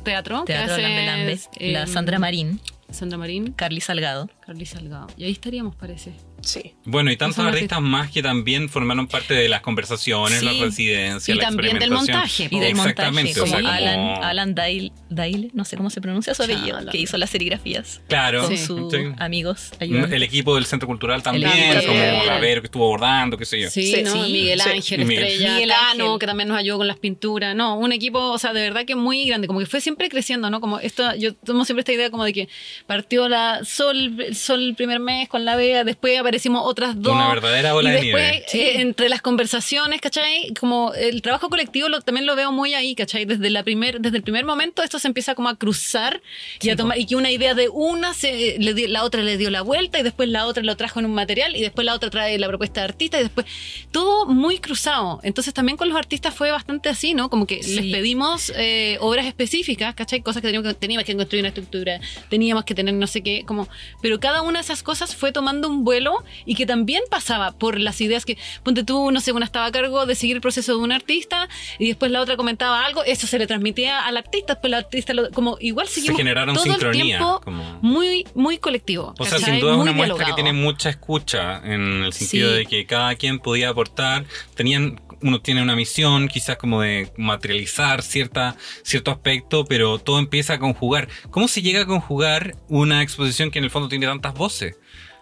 [0.03, 4.29] Teatro, Teatro hace, Lambe Lambe, la eh, Sandra Marín, Sandra Marín, Carly Salgado.
[4.45, 5.07] Carly Salgado.
[5.17, 6.13] Y ahí estaríamos, parece.
[6.47, 6.73] Sí.
[6.85, 10.45] Bueno, y tantos artistas más que también formaron parte de las conversaciones, Sí.
[10.45, 12.55] las residencias, Y la también del montaje, po.
[12.55, 15.89] Y del Exactamente, montaje, o como sea, como- Alan, Alan Dail- Daile, no sé cómo
[15.89, 18.65] se pronuncia su apellido, que hizo las serigrafías Claro, con Sí.
[18.65, 18.99] sus Sí.
[19.17, 20.13] amigos ayudantes.
[20.13, 22.23] el equipo del Centro Cultural también, equipo como.
[22.27, 23.69] Ravero que estuvo bordando, qué sé yo.
[23.69, 24.11] Sí, Sí, ¿no?
[24.13, 24.61] sí, Miguel.
[24.61, 25.01] Ángel.
[25.01, 26.05] Estrella, Miguel Ángel.
[26.19, 27.55] que también nos ayudó con las pinturas.
[27.55, 30.49] No, un equipo, o sea, de verdad que muy grande, como que fue siempre creciendo,
[30.49, 30.61] ¿no?
[30.61, 32.47] Como esto, yo tomo siempre esta idea como de que
[32.85, 37.13] partió la Sol, Sol el primer mes con la Bea, después aparecimos otras dos.
[37.15, 38.23] Una verdadera ola y de después,
[38.53, 38.77] nieve.
[38.77, 40.53] eh, entre las conversaciones, ¿cachai?
[40.59, 43.25] Como el trabajo colectivo lo, también lo veo muy ahí, ¿cachai?
[43.25, 46.21] Desde, la primer, desde el primer momento esto se empieza como a cruzar
[46.61, 49.37] y a tomar, y que una idea de una, se, le dio- la otra le
[49.37, 51.95] dio la vuelta y después la otra lo trajo en un material y después la
[51.95, 53.47] otra trae la propuesta de artista y después
[53.91, 55.19] todo muy cruzado.
[55.23, 57.29] Entonces también con los artistas fue bastante así, ¿no?
[57.29, 57.81] Como que Sí.
[57.81, 60.21] les pedimos eh, obras específicas, ¿cachai?
[60.21, 63.43] Cosas que teníamos, que teníamos que construir una estructura, teníamos que tener no sé qué,
[63.45, 63.67] como...
[64.01, 67.79] Pero cada una de esas cosas fue tomando un vuelo y que también pasaba por
[67.79, 70.73] las ideas que, ponte tú, no sé, una estaba a cargo de seguir el proceso
[70.77, 71.47] de un artista
[71.79, 75.13] y después la otra comentaba algo, eso se le transmitía al artista, después el artista
[75.13, 79.13] lo, como igual seguimos generaron todo sincronía, el tiempo como- muy, muy colectivo.
[79.17, 79.51] O sea, ¿cachai?
[79.53, 82.57] sin duda es una muestra que tiene mucha escucha en el sentido Sí.
[82.57, 88.03] de que cada quien podía aportar, tenían uno tiene una misión quizás como de materializar
[88.03, 91.07] cierta, cierto aspecto, pero todo empieza a conjugar.
[91.31, 94.75] ¿Cómo se llega a conjugar una exposición que en el fondo tiene tantas voces?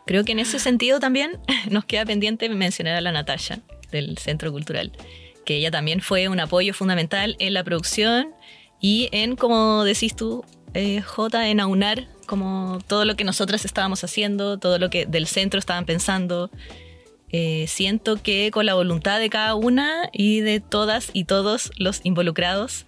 [0.06, 1.40] Creo que en ese sentido también
[1.70, 3.60] nos queda pendiente mencionar a la Natasha
[3.92, 4.92] del Centro Cultural,
[5.46, 8.34] que ella también fue un apoyo fundamental en la producción
[8.82, 10.44] y en, como decís tú,
[10.74, 15.28] eh, J, en aunar como todo lo que nosotras estábamos haciendo, todo lo que del
[15.28, 16.52] centro estaban pensando.
[17.32, 22.02] Eh, siento que con la voluntad de cada una y de todas y todos los
[22.04, 22.86] involucrados,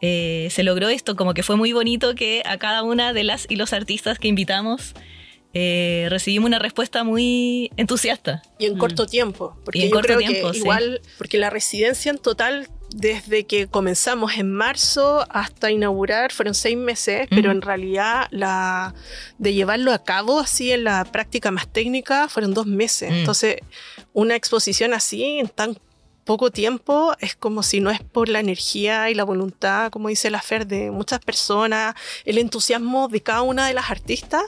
[0.00, 3.46] eh, se logró esto, como que fue muy bonito que a cada una de las
[3.48, 4.94] y los artistas que invitamos
[5.52, 8.42] eh, recibimos una respuesta muy entusiasta.
[8.58, 9.56] Y en corto tiempo.
[9.64, 10.60] Porque Y en yo corto creo tiempo, que sí.
[10.60, 16.76] igual, porque la residencia en total, desde que comenzamos en marzo hasta inaugurar, fueron seis
[16.76, 17.56] meses, pero Ujú.
[17.58, 18.94] en realidad la
[19.38, 23.10] de llevarlo a cabo así en la práctica más técnica fueron dos meses.
[23.10, 23.14] Mm.
[23.14, 23.56] Entonces,
[24.12, 25.76] una exposición así en tan
[26.24, 30.30] poco tiempo es como si no es por la energía y la voluntad, como dice
[30.30, 31.94] la Fer, de muchas personas,
[32.24, 34.42] el entusiasmo de cada una de las artistas,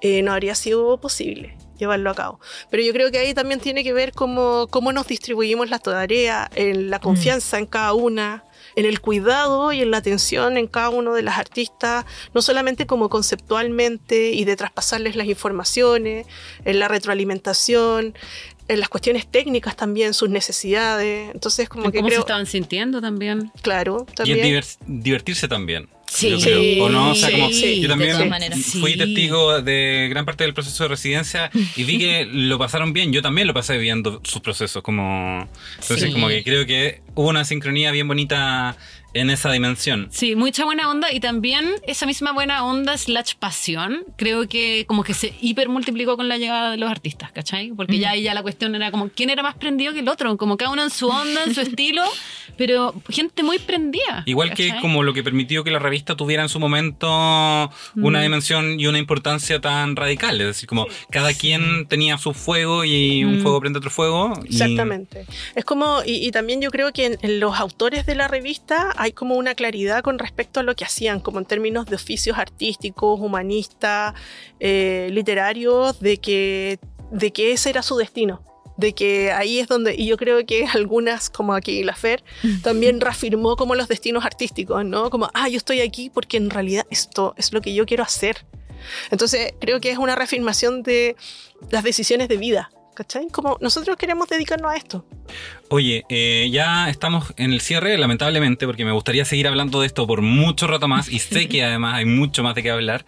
[0.00, 2.40] eh, no habría sido posible llevarlo a cabo.
[2.70, 6.48] Pero yo creo que ahí también tiene que ver cómo, cómo nos distribuimos las tareas,
[6.56, 8.42] en la confianza en cada una,
[8.74, 12.86] en el cuidado y en la atención en cada uno de las artistas, no solamente
[12.86, 16.26] como conceptualmente y de traspasarles las informaciones,
[16.64, 18.14] en la retroalimentación,
[18.68, 21.30] en las cuestiones técnicas también, sus necesidades.
[21.32, 23.50] Entonces, como En que ¿Cómo se creo, estaban sintiendo también?
[23.62, 24.40] claro, Y también.
[24.46, 25.88] divers- divertirse también.
[26.08, 26.30] Sí.
[26.30, 26.84] yo creo.
[26.84, 27.10] ¿O no?
[27.10, 28.58] O sea, como sí, yo de también todas maneras.
[28.80, 33.12] fui testigo de gran parte del proceso de residencia y vi que lo pasaron bien.
[33.12, 34.82] Yo también lo pasé viendo sus procesos.
[34.82, 35.48] Como,
[35.80, 36.12] entonces, Sí.
[36.12, 38.76] como que creo que hubo una sincronía bien bonita
[39.14, 40.08] en esa dimensión.
[40.12, 45.02] Sí, mucha buena onda y también esa misma buena onda slash pasión, creo que como
[45.02, 47.72] que se hiper multiplicó con la llegada de los artistas, ¿cachai?
[47.74, 50.36] Porque ya ahí ya la cuestión era como quién era más prendido que el otro,
[50.36, 52.04] como cada uno en su onda, en su estilo,
[52.56, 54.22] pero gente muy prendida.
[54.26, 57.08] Igual que como lo que permitió que la revista tuviera en su momento
[57.96, 60.40] una dimensión y una importancia tan radical.
[60.40, 63.42] Es decir, como cada quien tenía su fuego y un Mm.
[63.42, 64.32] fuego prende otro fuego.
[64.44, 65.26] y- Exactamente.
[65.54, 68.92] Es como, y, y también yo creo que en, en los autores de la revista
[68.96, 72.38] hay como una claridad con respecto a lo que hacían, como en términos de oficios
[72.38, 74.14] artísticos, humanistas,
[74.60, 76.78] eh, literarios, de que,
[77.10, 78.42] de que ese era su destino.
[78.78, 82.24] De que ahí es donde, y yo creo que algunas, como aquí la Fer,
[82.62, 85.10] también reafirmó como los destinos artísticos, ¿no?
[85.10, 88.46] Como, ah, yo estoy aquí porque en realidad esto es lo que yo quiero hacer.
[89.10, 91.16] Entonces, creo que es una reafirmación de
[91.70, 93.28] las decisiones de vida, ¿cachai?
[93.28, 95.04] Como nosotros queremos dedicarnos a esto.
[95.68, 100.04] Oye, eh, ya estamos en el cierre, lamentablemente, porque me gustaría seguir hablando de esto
[100.04, 103.06] por mucho rato más y sé que además hay mucho más de qué hablar,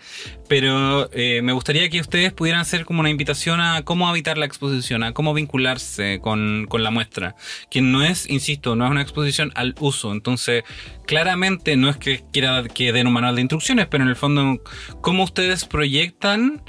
[0.48, 4.46] pero eh, me gustaría que ustedes pudieran hacer como una invitación a cómo habitar la
[4.46, 7.34] exposición, a cómo vincularse con, con la muestra,
[7.68, 10.62] que no es, insisto, no es una exposición al uso, entonces
[11.04, 14.62] claramente no es que quiera que den un manual de instrucciones, pero en el fondo,
[15.00, 16.62] cómo ustedes proyectan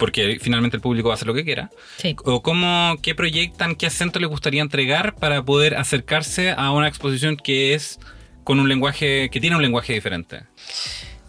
[0.00, 2.16] porque finalmente el público va a hacer lo que quiera, Sí.
[2.24, 7.36] o cómo, qué proyectan, qué acento les gustaría entregar para poder acercarse a una exposición
[7.36, 8.00] que es
[8.42, 10.42] con un lenguaje, que tiene un lenguaje diferente.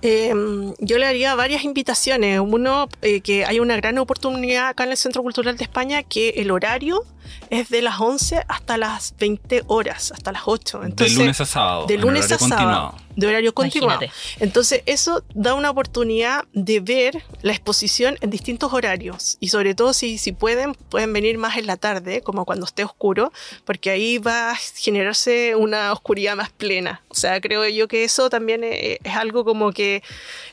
[0.03, 0.34] Eh,
[0.80, 2.39] yo le haría varias invitaciones.
[2.39, 6.30] Uno, eh, que hay una gran oportunidad acá en el Centro Cultural de España, que
[6.38, 7.03] el horario
[7.51, 10.86] es de las 11 hasta las 20 horas, hasta las 8.
[10.86, 11.86] Entonces, de lunes a sábado.
[11.86, 12.95] de lunes a sábado, continuado.
[13.16, 14.03] De horario continuado.
[14.03, 14.43] Imagínate.
[14.43, 19.38] Entonces, eso da una oportunidad de ver la exposición en distintos horarios.
[19.39, 22.84] Y sobre todo, si, si pueden, pueden venir más en la tarde, como cuando esté
[22.84, 23.32] oscuro,
[23.66, 27.01] porque ahí va a generarse una oscuridad más plena.
[27.09, 30.03] O sea, creo yo que eso también eh, es algo como que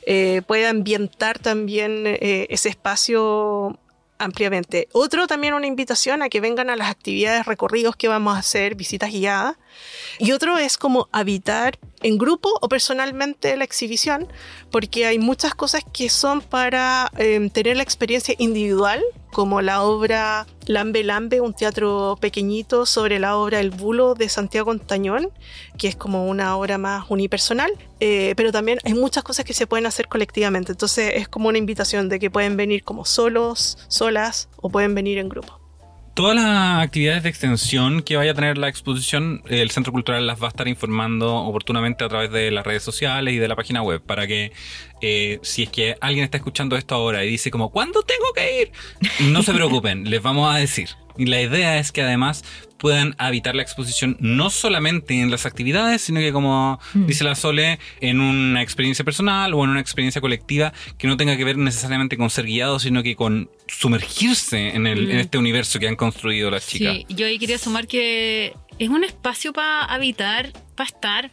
[0.07, 3.79] eh, puede ambientar también eh, ese espacio
[4.19, 4.89] ampliamente.
[4.93, 8.75] Otro también una invitación a que vengan a las actividades recorridos que vamos a hacer,
[8.75, 9.57] visitas guiadas.
[10.19, 14.29] Y otro es como habitar en grupo o personalmente la exhibición,
[14.71, 20.47] porque hay muchas cosas que son para eh, tener la experiencia individual, como la obra
[20.67, 25.31] Lambe Lambe, un teatro pequeñito sobre la obra El Bulo de Santiago Antañón,
[25.77, 27.71] que es como una obra más unipersonal,
[28.01, 31.59] eh, pero también hay muchas cosas que se pueden hacer colectivamente, entonces es como una
[31.59, 35.58] invitación de que pueden venir como solos, solas o pueden venir en grupo.
[36.19, 40.43] Todas las actividades de extensión que vaya a tener la exposición, el Centro Cultural las
[40.43, 43.83] va a estar informando oportunamente a través de las redes sociales y de la página
[43.83, 44.51] web para que
[45.01, 48.63] eh, si es que alguien está escuchando esto ahora y dice como, ¿cuándo tengo que
[48.63, 48.73] ir?
[49.31, 50.89] No se preocupen, les vamos a decir.
[51.17, 52.45] Y la idea es que además
[52.79, 57.79] puedan habitar la exposición no solamente en las actividades, sino que como dice la Sole,
[58.01, 62.17] en una experiencia personal o en una experiencia colectiva que no tenga que ver necesariamente
[62.17, 66.51] con ser guiado, sino que con sumergirse en, el, en este universo que han construido
[66.51, 66.95] las chicas.
[66.95, 71.31] Sí, yo ahí quería sumar que es un espacio para habitar, para estar,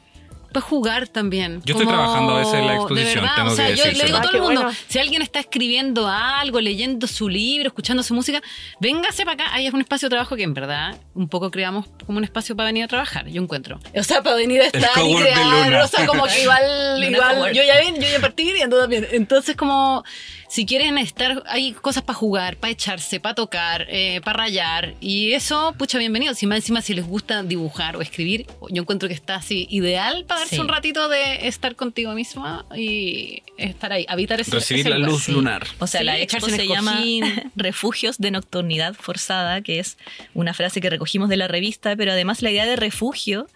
[0.62, 1.62] jugar también.
[1.66, 3.86] Yo estoy trabajando a veces en la exposición, De verdad, tengo o sea, que yo
[3.86, 4.78] le digo a Ah, todo qué el mundo, bueno.
[4.88, 8.41] si alguien está escribiendo algo, leyendo su libro, escuchando su música,
[8.80, 9.53] véngase para acá.
[9.53, 12.56] Ahí es un espacio de trabajo que en verdad un poco creamos como un espacio
[12.56, 13.80] para venir a trabajar, yo encuentro.
[13.95, 17.03] O sea, para venir a estar y cowork de crear, o sea, como que igual,
[17.10, 19.08] igual yo ya ven, yo ya partí viendo también.
[19.12, 20.03] Entonces, como
[20.47, 23.87] si quieren estar, hay cosas para jugar, para echarse, para tocar,
[24.23, 24.93] para rayar.
[25.01, 26.33] Y eso, pucha, bienvenido.
[26.33, 30.25] Si más encima si les gusta dibujar o escribir, yo encuentro que está así ideal
[30.27, 30.61] para darse Sí.
[30.61, 35.11] un ratito de estar contigo misma y estar ahí, habitar ese Recibir ese la lugar.
[35.11, 35.31] luz Sí.
[35.31, 35.67] lunar.
[35.79, 37.01] O sea, Sí, la expo se llama.
[37.55, 39.97] Refugios de Nocturnidad Forzada, que es
[40.33, 43.47] una frase que recogimos de la revista, pero además la idea de refugio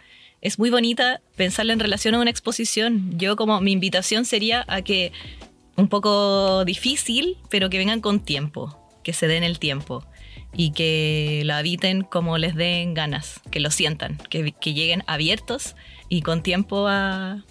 [0.41, 3.11] es muy bonita pensarla en relación a una exposición.
[3.17, 5.11] Yo como mi invitación sería a que
[5.79, 10.03] un poco difícil, pero que vengan con tiempo, que se den el tiempo
[10.53, 15.75] y que la habiten como les den ganas, que lo sientan, que, lleguen abiertos
[16.09, 17.43] y con tiempo a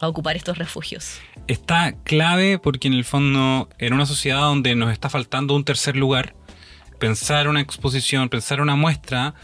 [0.00, 1.20] ocupar estos refugios.
[1.46, 5.96] está clave porque en el fondo, en una sociedad donde nos está faltando un tercer
[5.96, 6.34] lugar,
[6.98, 9.34] pensar una exposición, pensar una muestra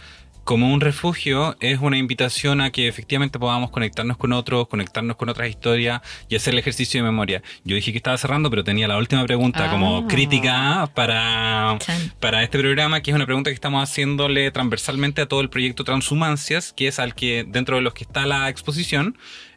[0.50, 5.28] como un refugio es una invitación a que efectivamente podamos conectarnos con otros, conectarnos con
[5.28, 7.40] otras historias y hacer el ejercicio de memoria.
[7.62, 9.70] Yo dije que estaba cerrando, pero tenía la última pregunta Ah.
[9.70, 11.78] como crítica para,
[12.18, 15.84] para este programa, que es una pregunta que estamos haciéndole transversalmente a todo el proyecto
[15.84, 19.16] Transhumancias, que es al que dentro de los que está la exposición,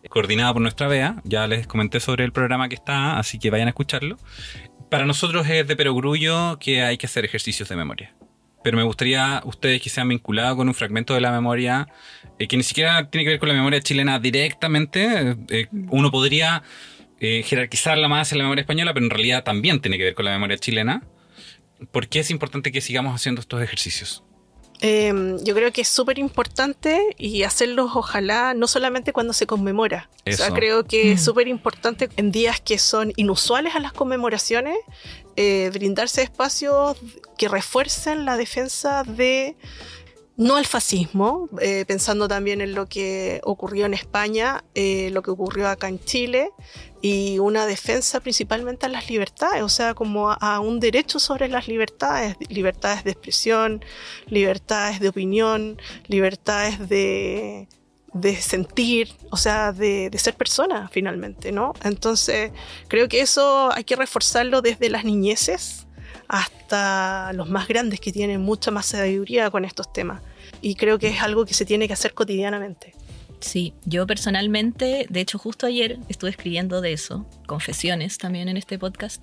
[0.09, 1.23] coordinada por nuestra BEA.
[1.23, 4.19] Ya les comenté sobre el programa que está, así que vayan a escucharlo.
[4.91, 8.13] Para nosotros es de perogrullo que hay que hacer ejercicios de memoria.
[8.63, 11.87] Pero me gustaría ustedes que sean vinculados con un fragmento de la memoria
[12.39, 15.35] eh, que ni siquiera tiene que ver con la memoria chilena directamente.
[15.49, 16.63] Eh, uno podría
[17.19, 20.25] eh, jerarquizarla más en la memoria española, pero en realidad también tiene que ver con
[20.25, 21.03] la memoria chilena.
[21.91, 24.23] ¿Por qué es importante que sigamos haciendo estos ejercicios?
[24.85, 30.09] Eh, yo creo que es súper importante y hacerlos ojalá no solamente cuando se conmemora.
[30.27, 31.23] O sea, creo que es Mm.
[31.23, 34.75] súper importante en días que son inusuales a las conmemoraciones,
[35.37, 36.97] eh, brindarse espacios
[37.37, 39.55] que refuercen la defensa de
[40.35, 45.31] no al fascismo, eh, pensando también en lo que ocurrió en España, eh, lo que
[45.31, 46.49] ocurrió acá en Chile,
[47.01, 51.49] y una defensa principalmente a las libertades, o sea, como a, a un derecho sobre
[51.49, 53.85] las libertades, libertades de expresión,
[54.27, 55.77] libertades de opinión,
[56.07, 57.67] libertades de,
[58.13, 61.73] de sentir, o sea, de, de ser persona finalmente, ¿no?
[61.83, 62.51] Entonces,
[62.87, 65.82] creo que eso hay que reforzarlo desde las niñeces
[66.33, 70.23] hasta los más grandes que tienen mucha más sabiduría con estos temas.
[70.63, 72.95] Y creo que es algo que se tiene que hacer cotidianamente.
[73.39, 78.79] Sí, yo personalmente, de hecho justo ayer estuve escribiendo de eso, confesiones también en este
[78.79, 79.21] podcast,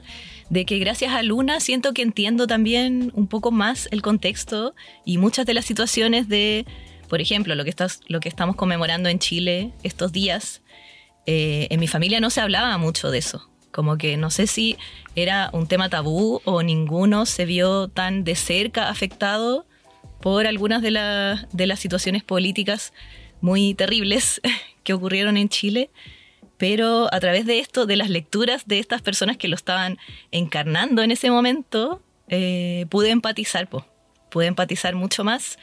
[0.50, 5.18] de que gracias a Luna siento que entiendo también un poco más el contexto y
[5.18, 6.64] muchas de las situaciones de,
[7.08, 10.62] por ejemplo, lo que, estamos conmemorando en Chile estos días.
[11.26, 14.76] eh, en mi familia no se hablaba mucho de eso, como que no sé si
[15.14, 19.66] era un tema tabú o ninguno se vio tan de cerca afectado
[20.20, 22.92] por algunas de, la- de las situaciones políticas
[23.40, 24.40] muy terribles
[24.84, 25.90] que ocurrieron en Chile,
[26.58, 29.96] pero a través de esto, de las lecturas de estas personas que lo estaban
[30.30, 33.68] encarnando en ese momento, eh, pude empatizar,
[34.30, 35.58] pude empatizar mucho más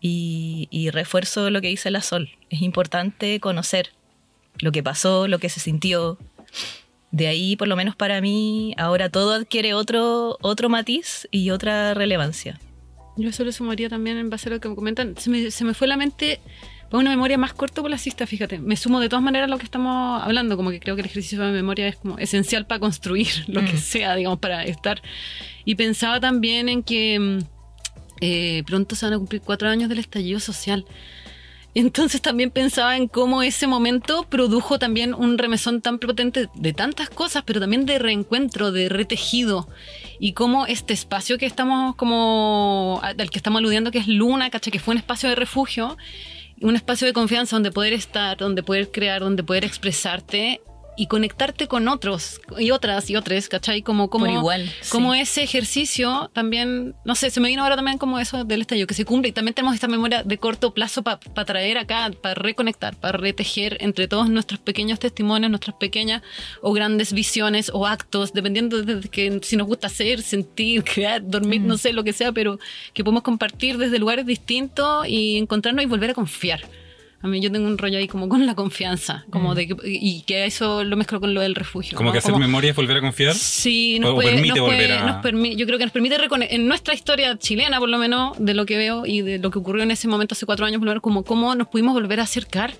[0.00, 2.30] y, y refuerzo lo que dice la Sol.
[2.48, 3.90] Es importante conocer
[4.58, 6.16] lo que pasó, lo que se sintió.
[7.16, 11.94] De ahí, por lo menos para mí, ahora todo adquiere otro, otro matiz y otra
[11.94, 12.58] relevancia.
[13.16, 15.16] Yo solo sumaría también en base a lo que me comentan.
[15.16, 16.40] Se me, se me fue la mente
[16.90, 18.58] para una memoria más cortoplacista, fíjate.
[18.58, 21.06] Me sumo de todas maneras a lo que estamos hablando, como que creo que el
[21.06, 23.78] ejercicio de memoria es como esencial para construir lo que Mm.
[23.78, 25.00] sea, digamos, para estar.
[25.64, 27.38] Y pensaba también en que mm,
[28.20, 30.84] eh, pronto se van a cumplir cuatro años del estallido social.
[31.76, 36.72] Y entonces también pensaba en cómo ese momento produjo también un remesón tan potente de
[36.72, 39.68] tantas cosas, pero también de reencuentro, de retejido.
[40.18, 44.72] Y cómo este espacio que estamos como, al que estamos aludiendo, que es Luna, ¿cachai?
[44.72, 45.98] Que fue un espacio de refugio,
[46.62, 50.62] un espacio de confianza donde poder estar, donde poder crear, donde poder expresarte
[50.96, 53.82] y conectarte con otros y otras y otros, ¿cachai?
[53.82, 55.20] Como, como, Por igual, como sí.
[55.20, 58.94] ese ejercicio también, no sé, se me vino ahora también como eso del estallido, que
[58.94, 62.96] se cumple y también tenemos esta memoria de corto plazo para traer acá, para reconectar,
[62.96, 66.22] para retejer entre todos nuestros pequeños testimonios, nuestras pequeñas
[66.62, 71.60] o grandes visiones o actos, dependiendo de que si nos gusta hacer, sentir, crear, dormir,
[71.60, 71.66] Mm.
[71.66, 72.58] no sé lo que sea, pero
[72.94, 76.62] que podemos compartir desde lugares distintos y encontrarnos y volver a confiar.
[77.22, 79.54] A mí yo tengo un rollo ahí como con la confianza, como Mm.
[79.54, 81.96] de que, y que eso lo mezclo con lo del refugio.
[81.96, 82.12] Como ¿no?
[82.12, 83.34] que hacer memoria es volver a confiar.
[83.34, 85.92] Sí, nos o puede, permite nos puede- volver a- nos permi- yo creo que nos
[85.92, 86.16] permite
[86.54, 89.58] en nuestra historia chilena, por lo menos, de lo que veo y de lo que
[89.58, 92.20] ocurrió en ese momento hace cuatro años, por lo menos, como cómo nos pudimos volver
[92.20, 92.74] a acercar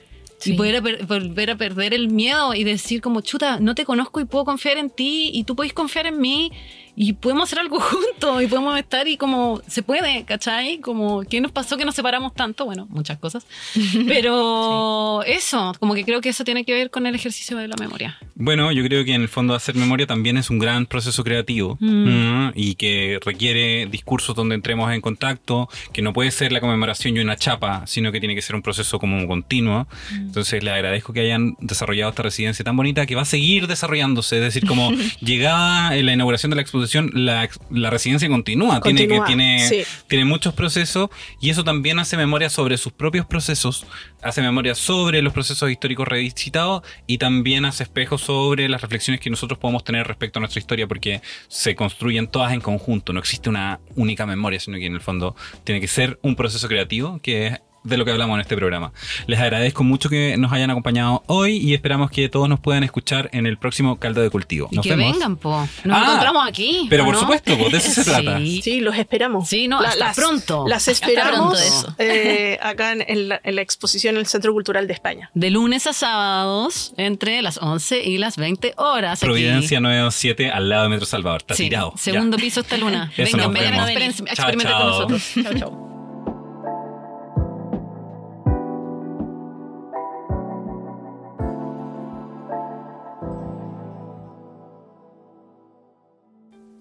[0.45, 3.87] Y poder a per- volver a perder el miedo y decir como, chuta, no te
[3.87, 6.53] conozco y puedo confiar en ti y tú puedes confiar en mí
[6.97, 10.78] y podemos hacer algo juntos y podemos estar y como se puede, ¿cachai?
[10.80, 12.64] Como, ¿qué nos pasó que nos separamos tanto?
[12.64, 13.47] Bueno, muchas cosas.
[14.09, 17.76] Pero eso, como que creo que eso tiene que ver con el ejercicio de la
[17.78, 18.18] memoria.
[18.34, 21.76] Bueno, yo creo que en el fondo hacer memoria también es un gran proceso creativo
[21.80, 27.16] mm, y que requiere discursos donde entremos en contacto, que no puede ser la conmemoración
[27.16, 29.86] y una chapa, sino que tiene que ser un proceso como continuo.
[30.12, 34.36] Entonces le agradezco que hayan desarrollado esta residencia tan bonita que va a seguir desarrollándose,
[34.36, 37.49] es decir, como llegada en la inauguración de la exposición, la,
[37.91, 39.82] residencia continúa, tiene que tiene sí.
[40.09, 41.11] tiene muchos procesos
[41.41, 43.87] y eso también hace memoria sobre sus propios procesos,
[44.22, 49.30] hace memoria sobre los procesos históricos revisitados y también hace espejos sobre las reflexiones que
[49.30, 53.49] nosotros podemos tener respecto a nuestra historia porque se construyen todas en conjunto, no existe
[53.49, 57.47] una única memoria, sino que en el fondo tiene que ser un proceso creativo que
[57.47, 58.93] es de lo que hablamos en este programa.
[59.26, 63.30] Les agradezco mucho que nos hayan acompañado hoy y esperamos que todos nos puedan escuchar
[63.32, 64.68] en el próximo caldo de cultivo.
[64.70, 65.12] Y que vemos.
[65.12, 65.66] vengan, po.
[65.84, 66.87] Nos Ah, encontramos aquí.
[66.91, 67.20] pero ¿o por no?
[67.20, 68.39] supuesto, po, de eso se trata.
[68.39, 68.61] Sí.
[68.62, 69.49] Sí, los esperamos.
[69.49, 70.64] Sí, no, hasta pronto.
[70.68, 74.87] Las esperamos pronto eh, acá en, en la, en la exposición en el Centro Cultural
[74.87, 75.30] de España.
[75.34, 79.18] De lunes a sábados, entre las 11 y las 20 horas.
[79.20, 79.26] aquí.
[79.26, 81.41] Providencia 927 al lado de Metro Salvador.
[81.43, 81.93] Está Sí, tirado.
[81.95, 81.99] ya.
[82.03, 83.12] segundo piso esta luna.
[83.16, 83.89] Eso, Vengan, vengan,
[84.26, 85.22] experimenten, con nosotros.
[85.43, 85.95] Chao, chao.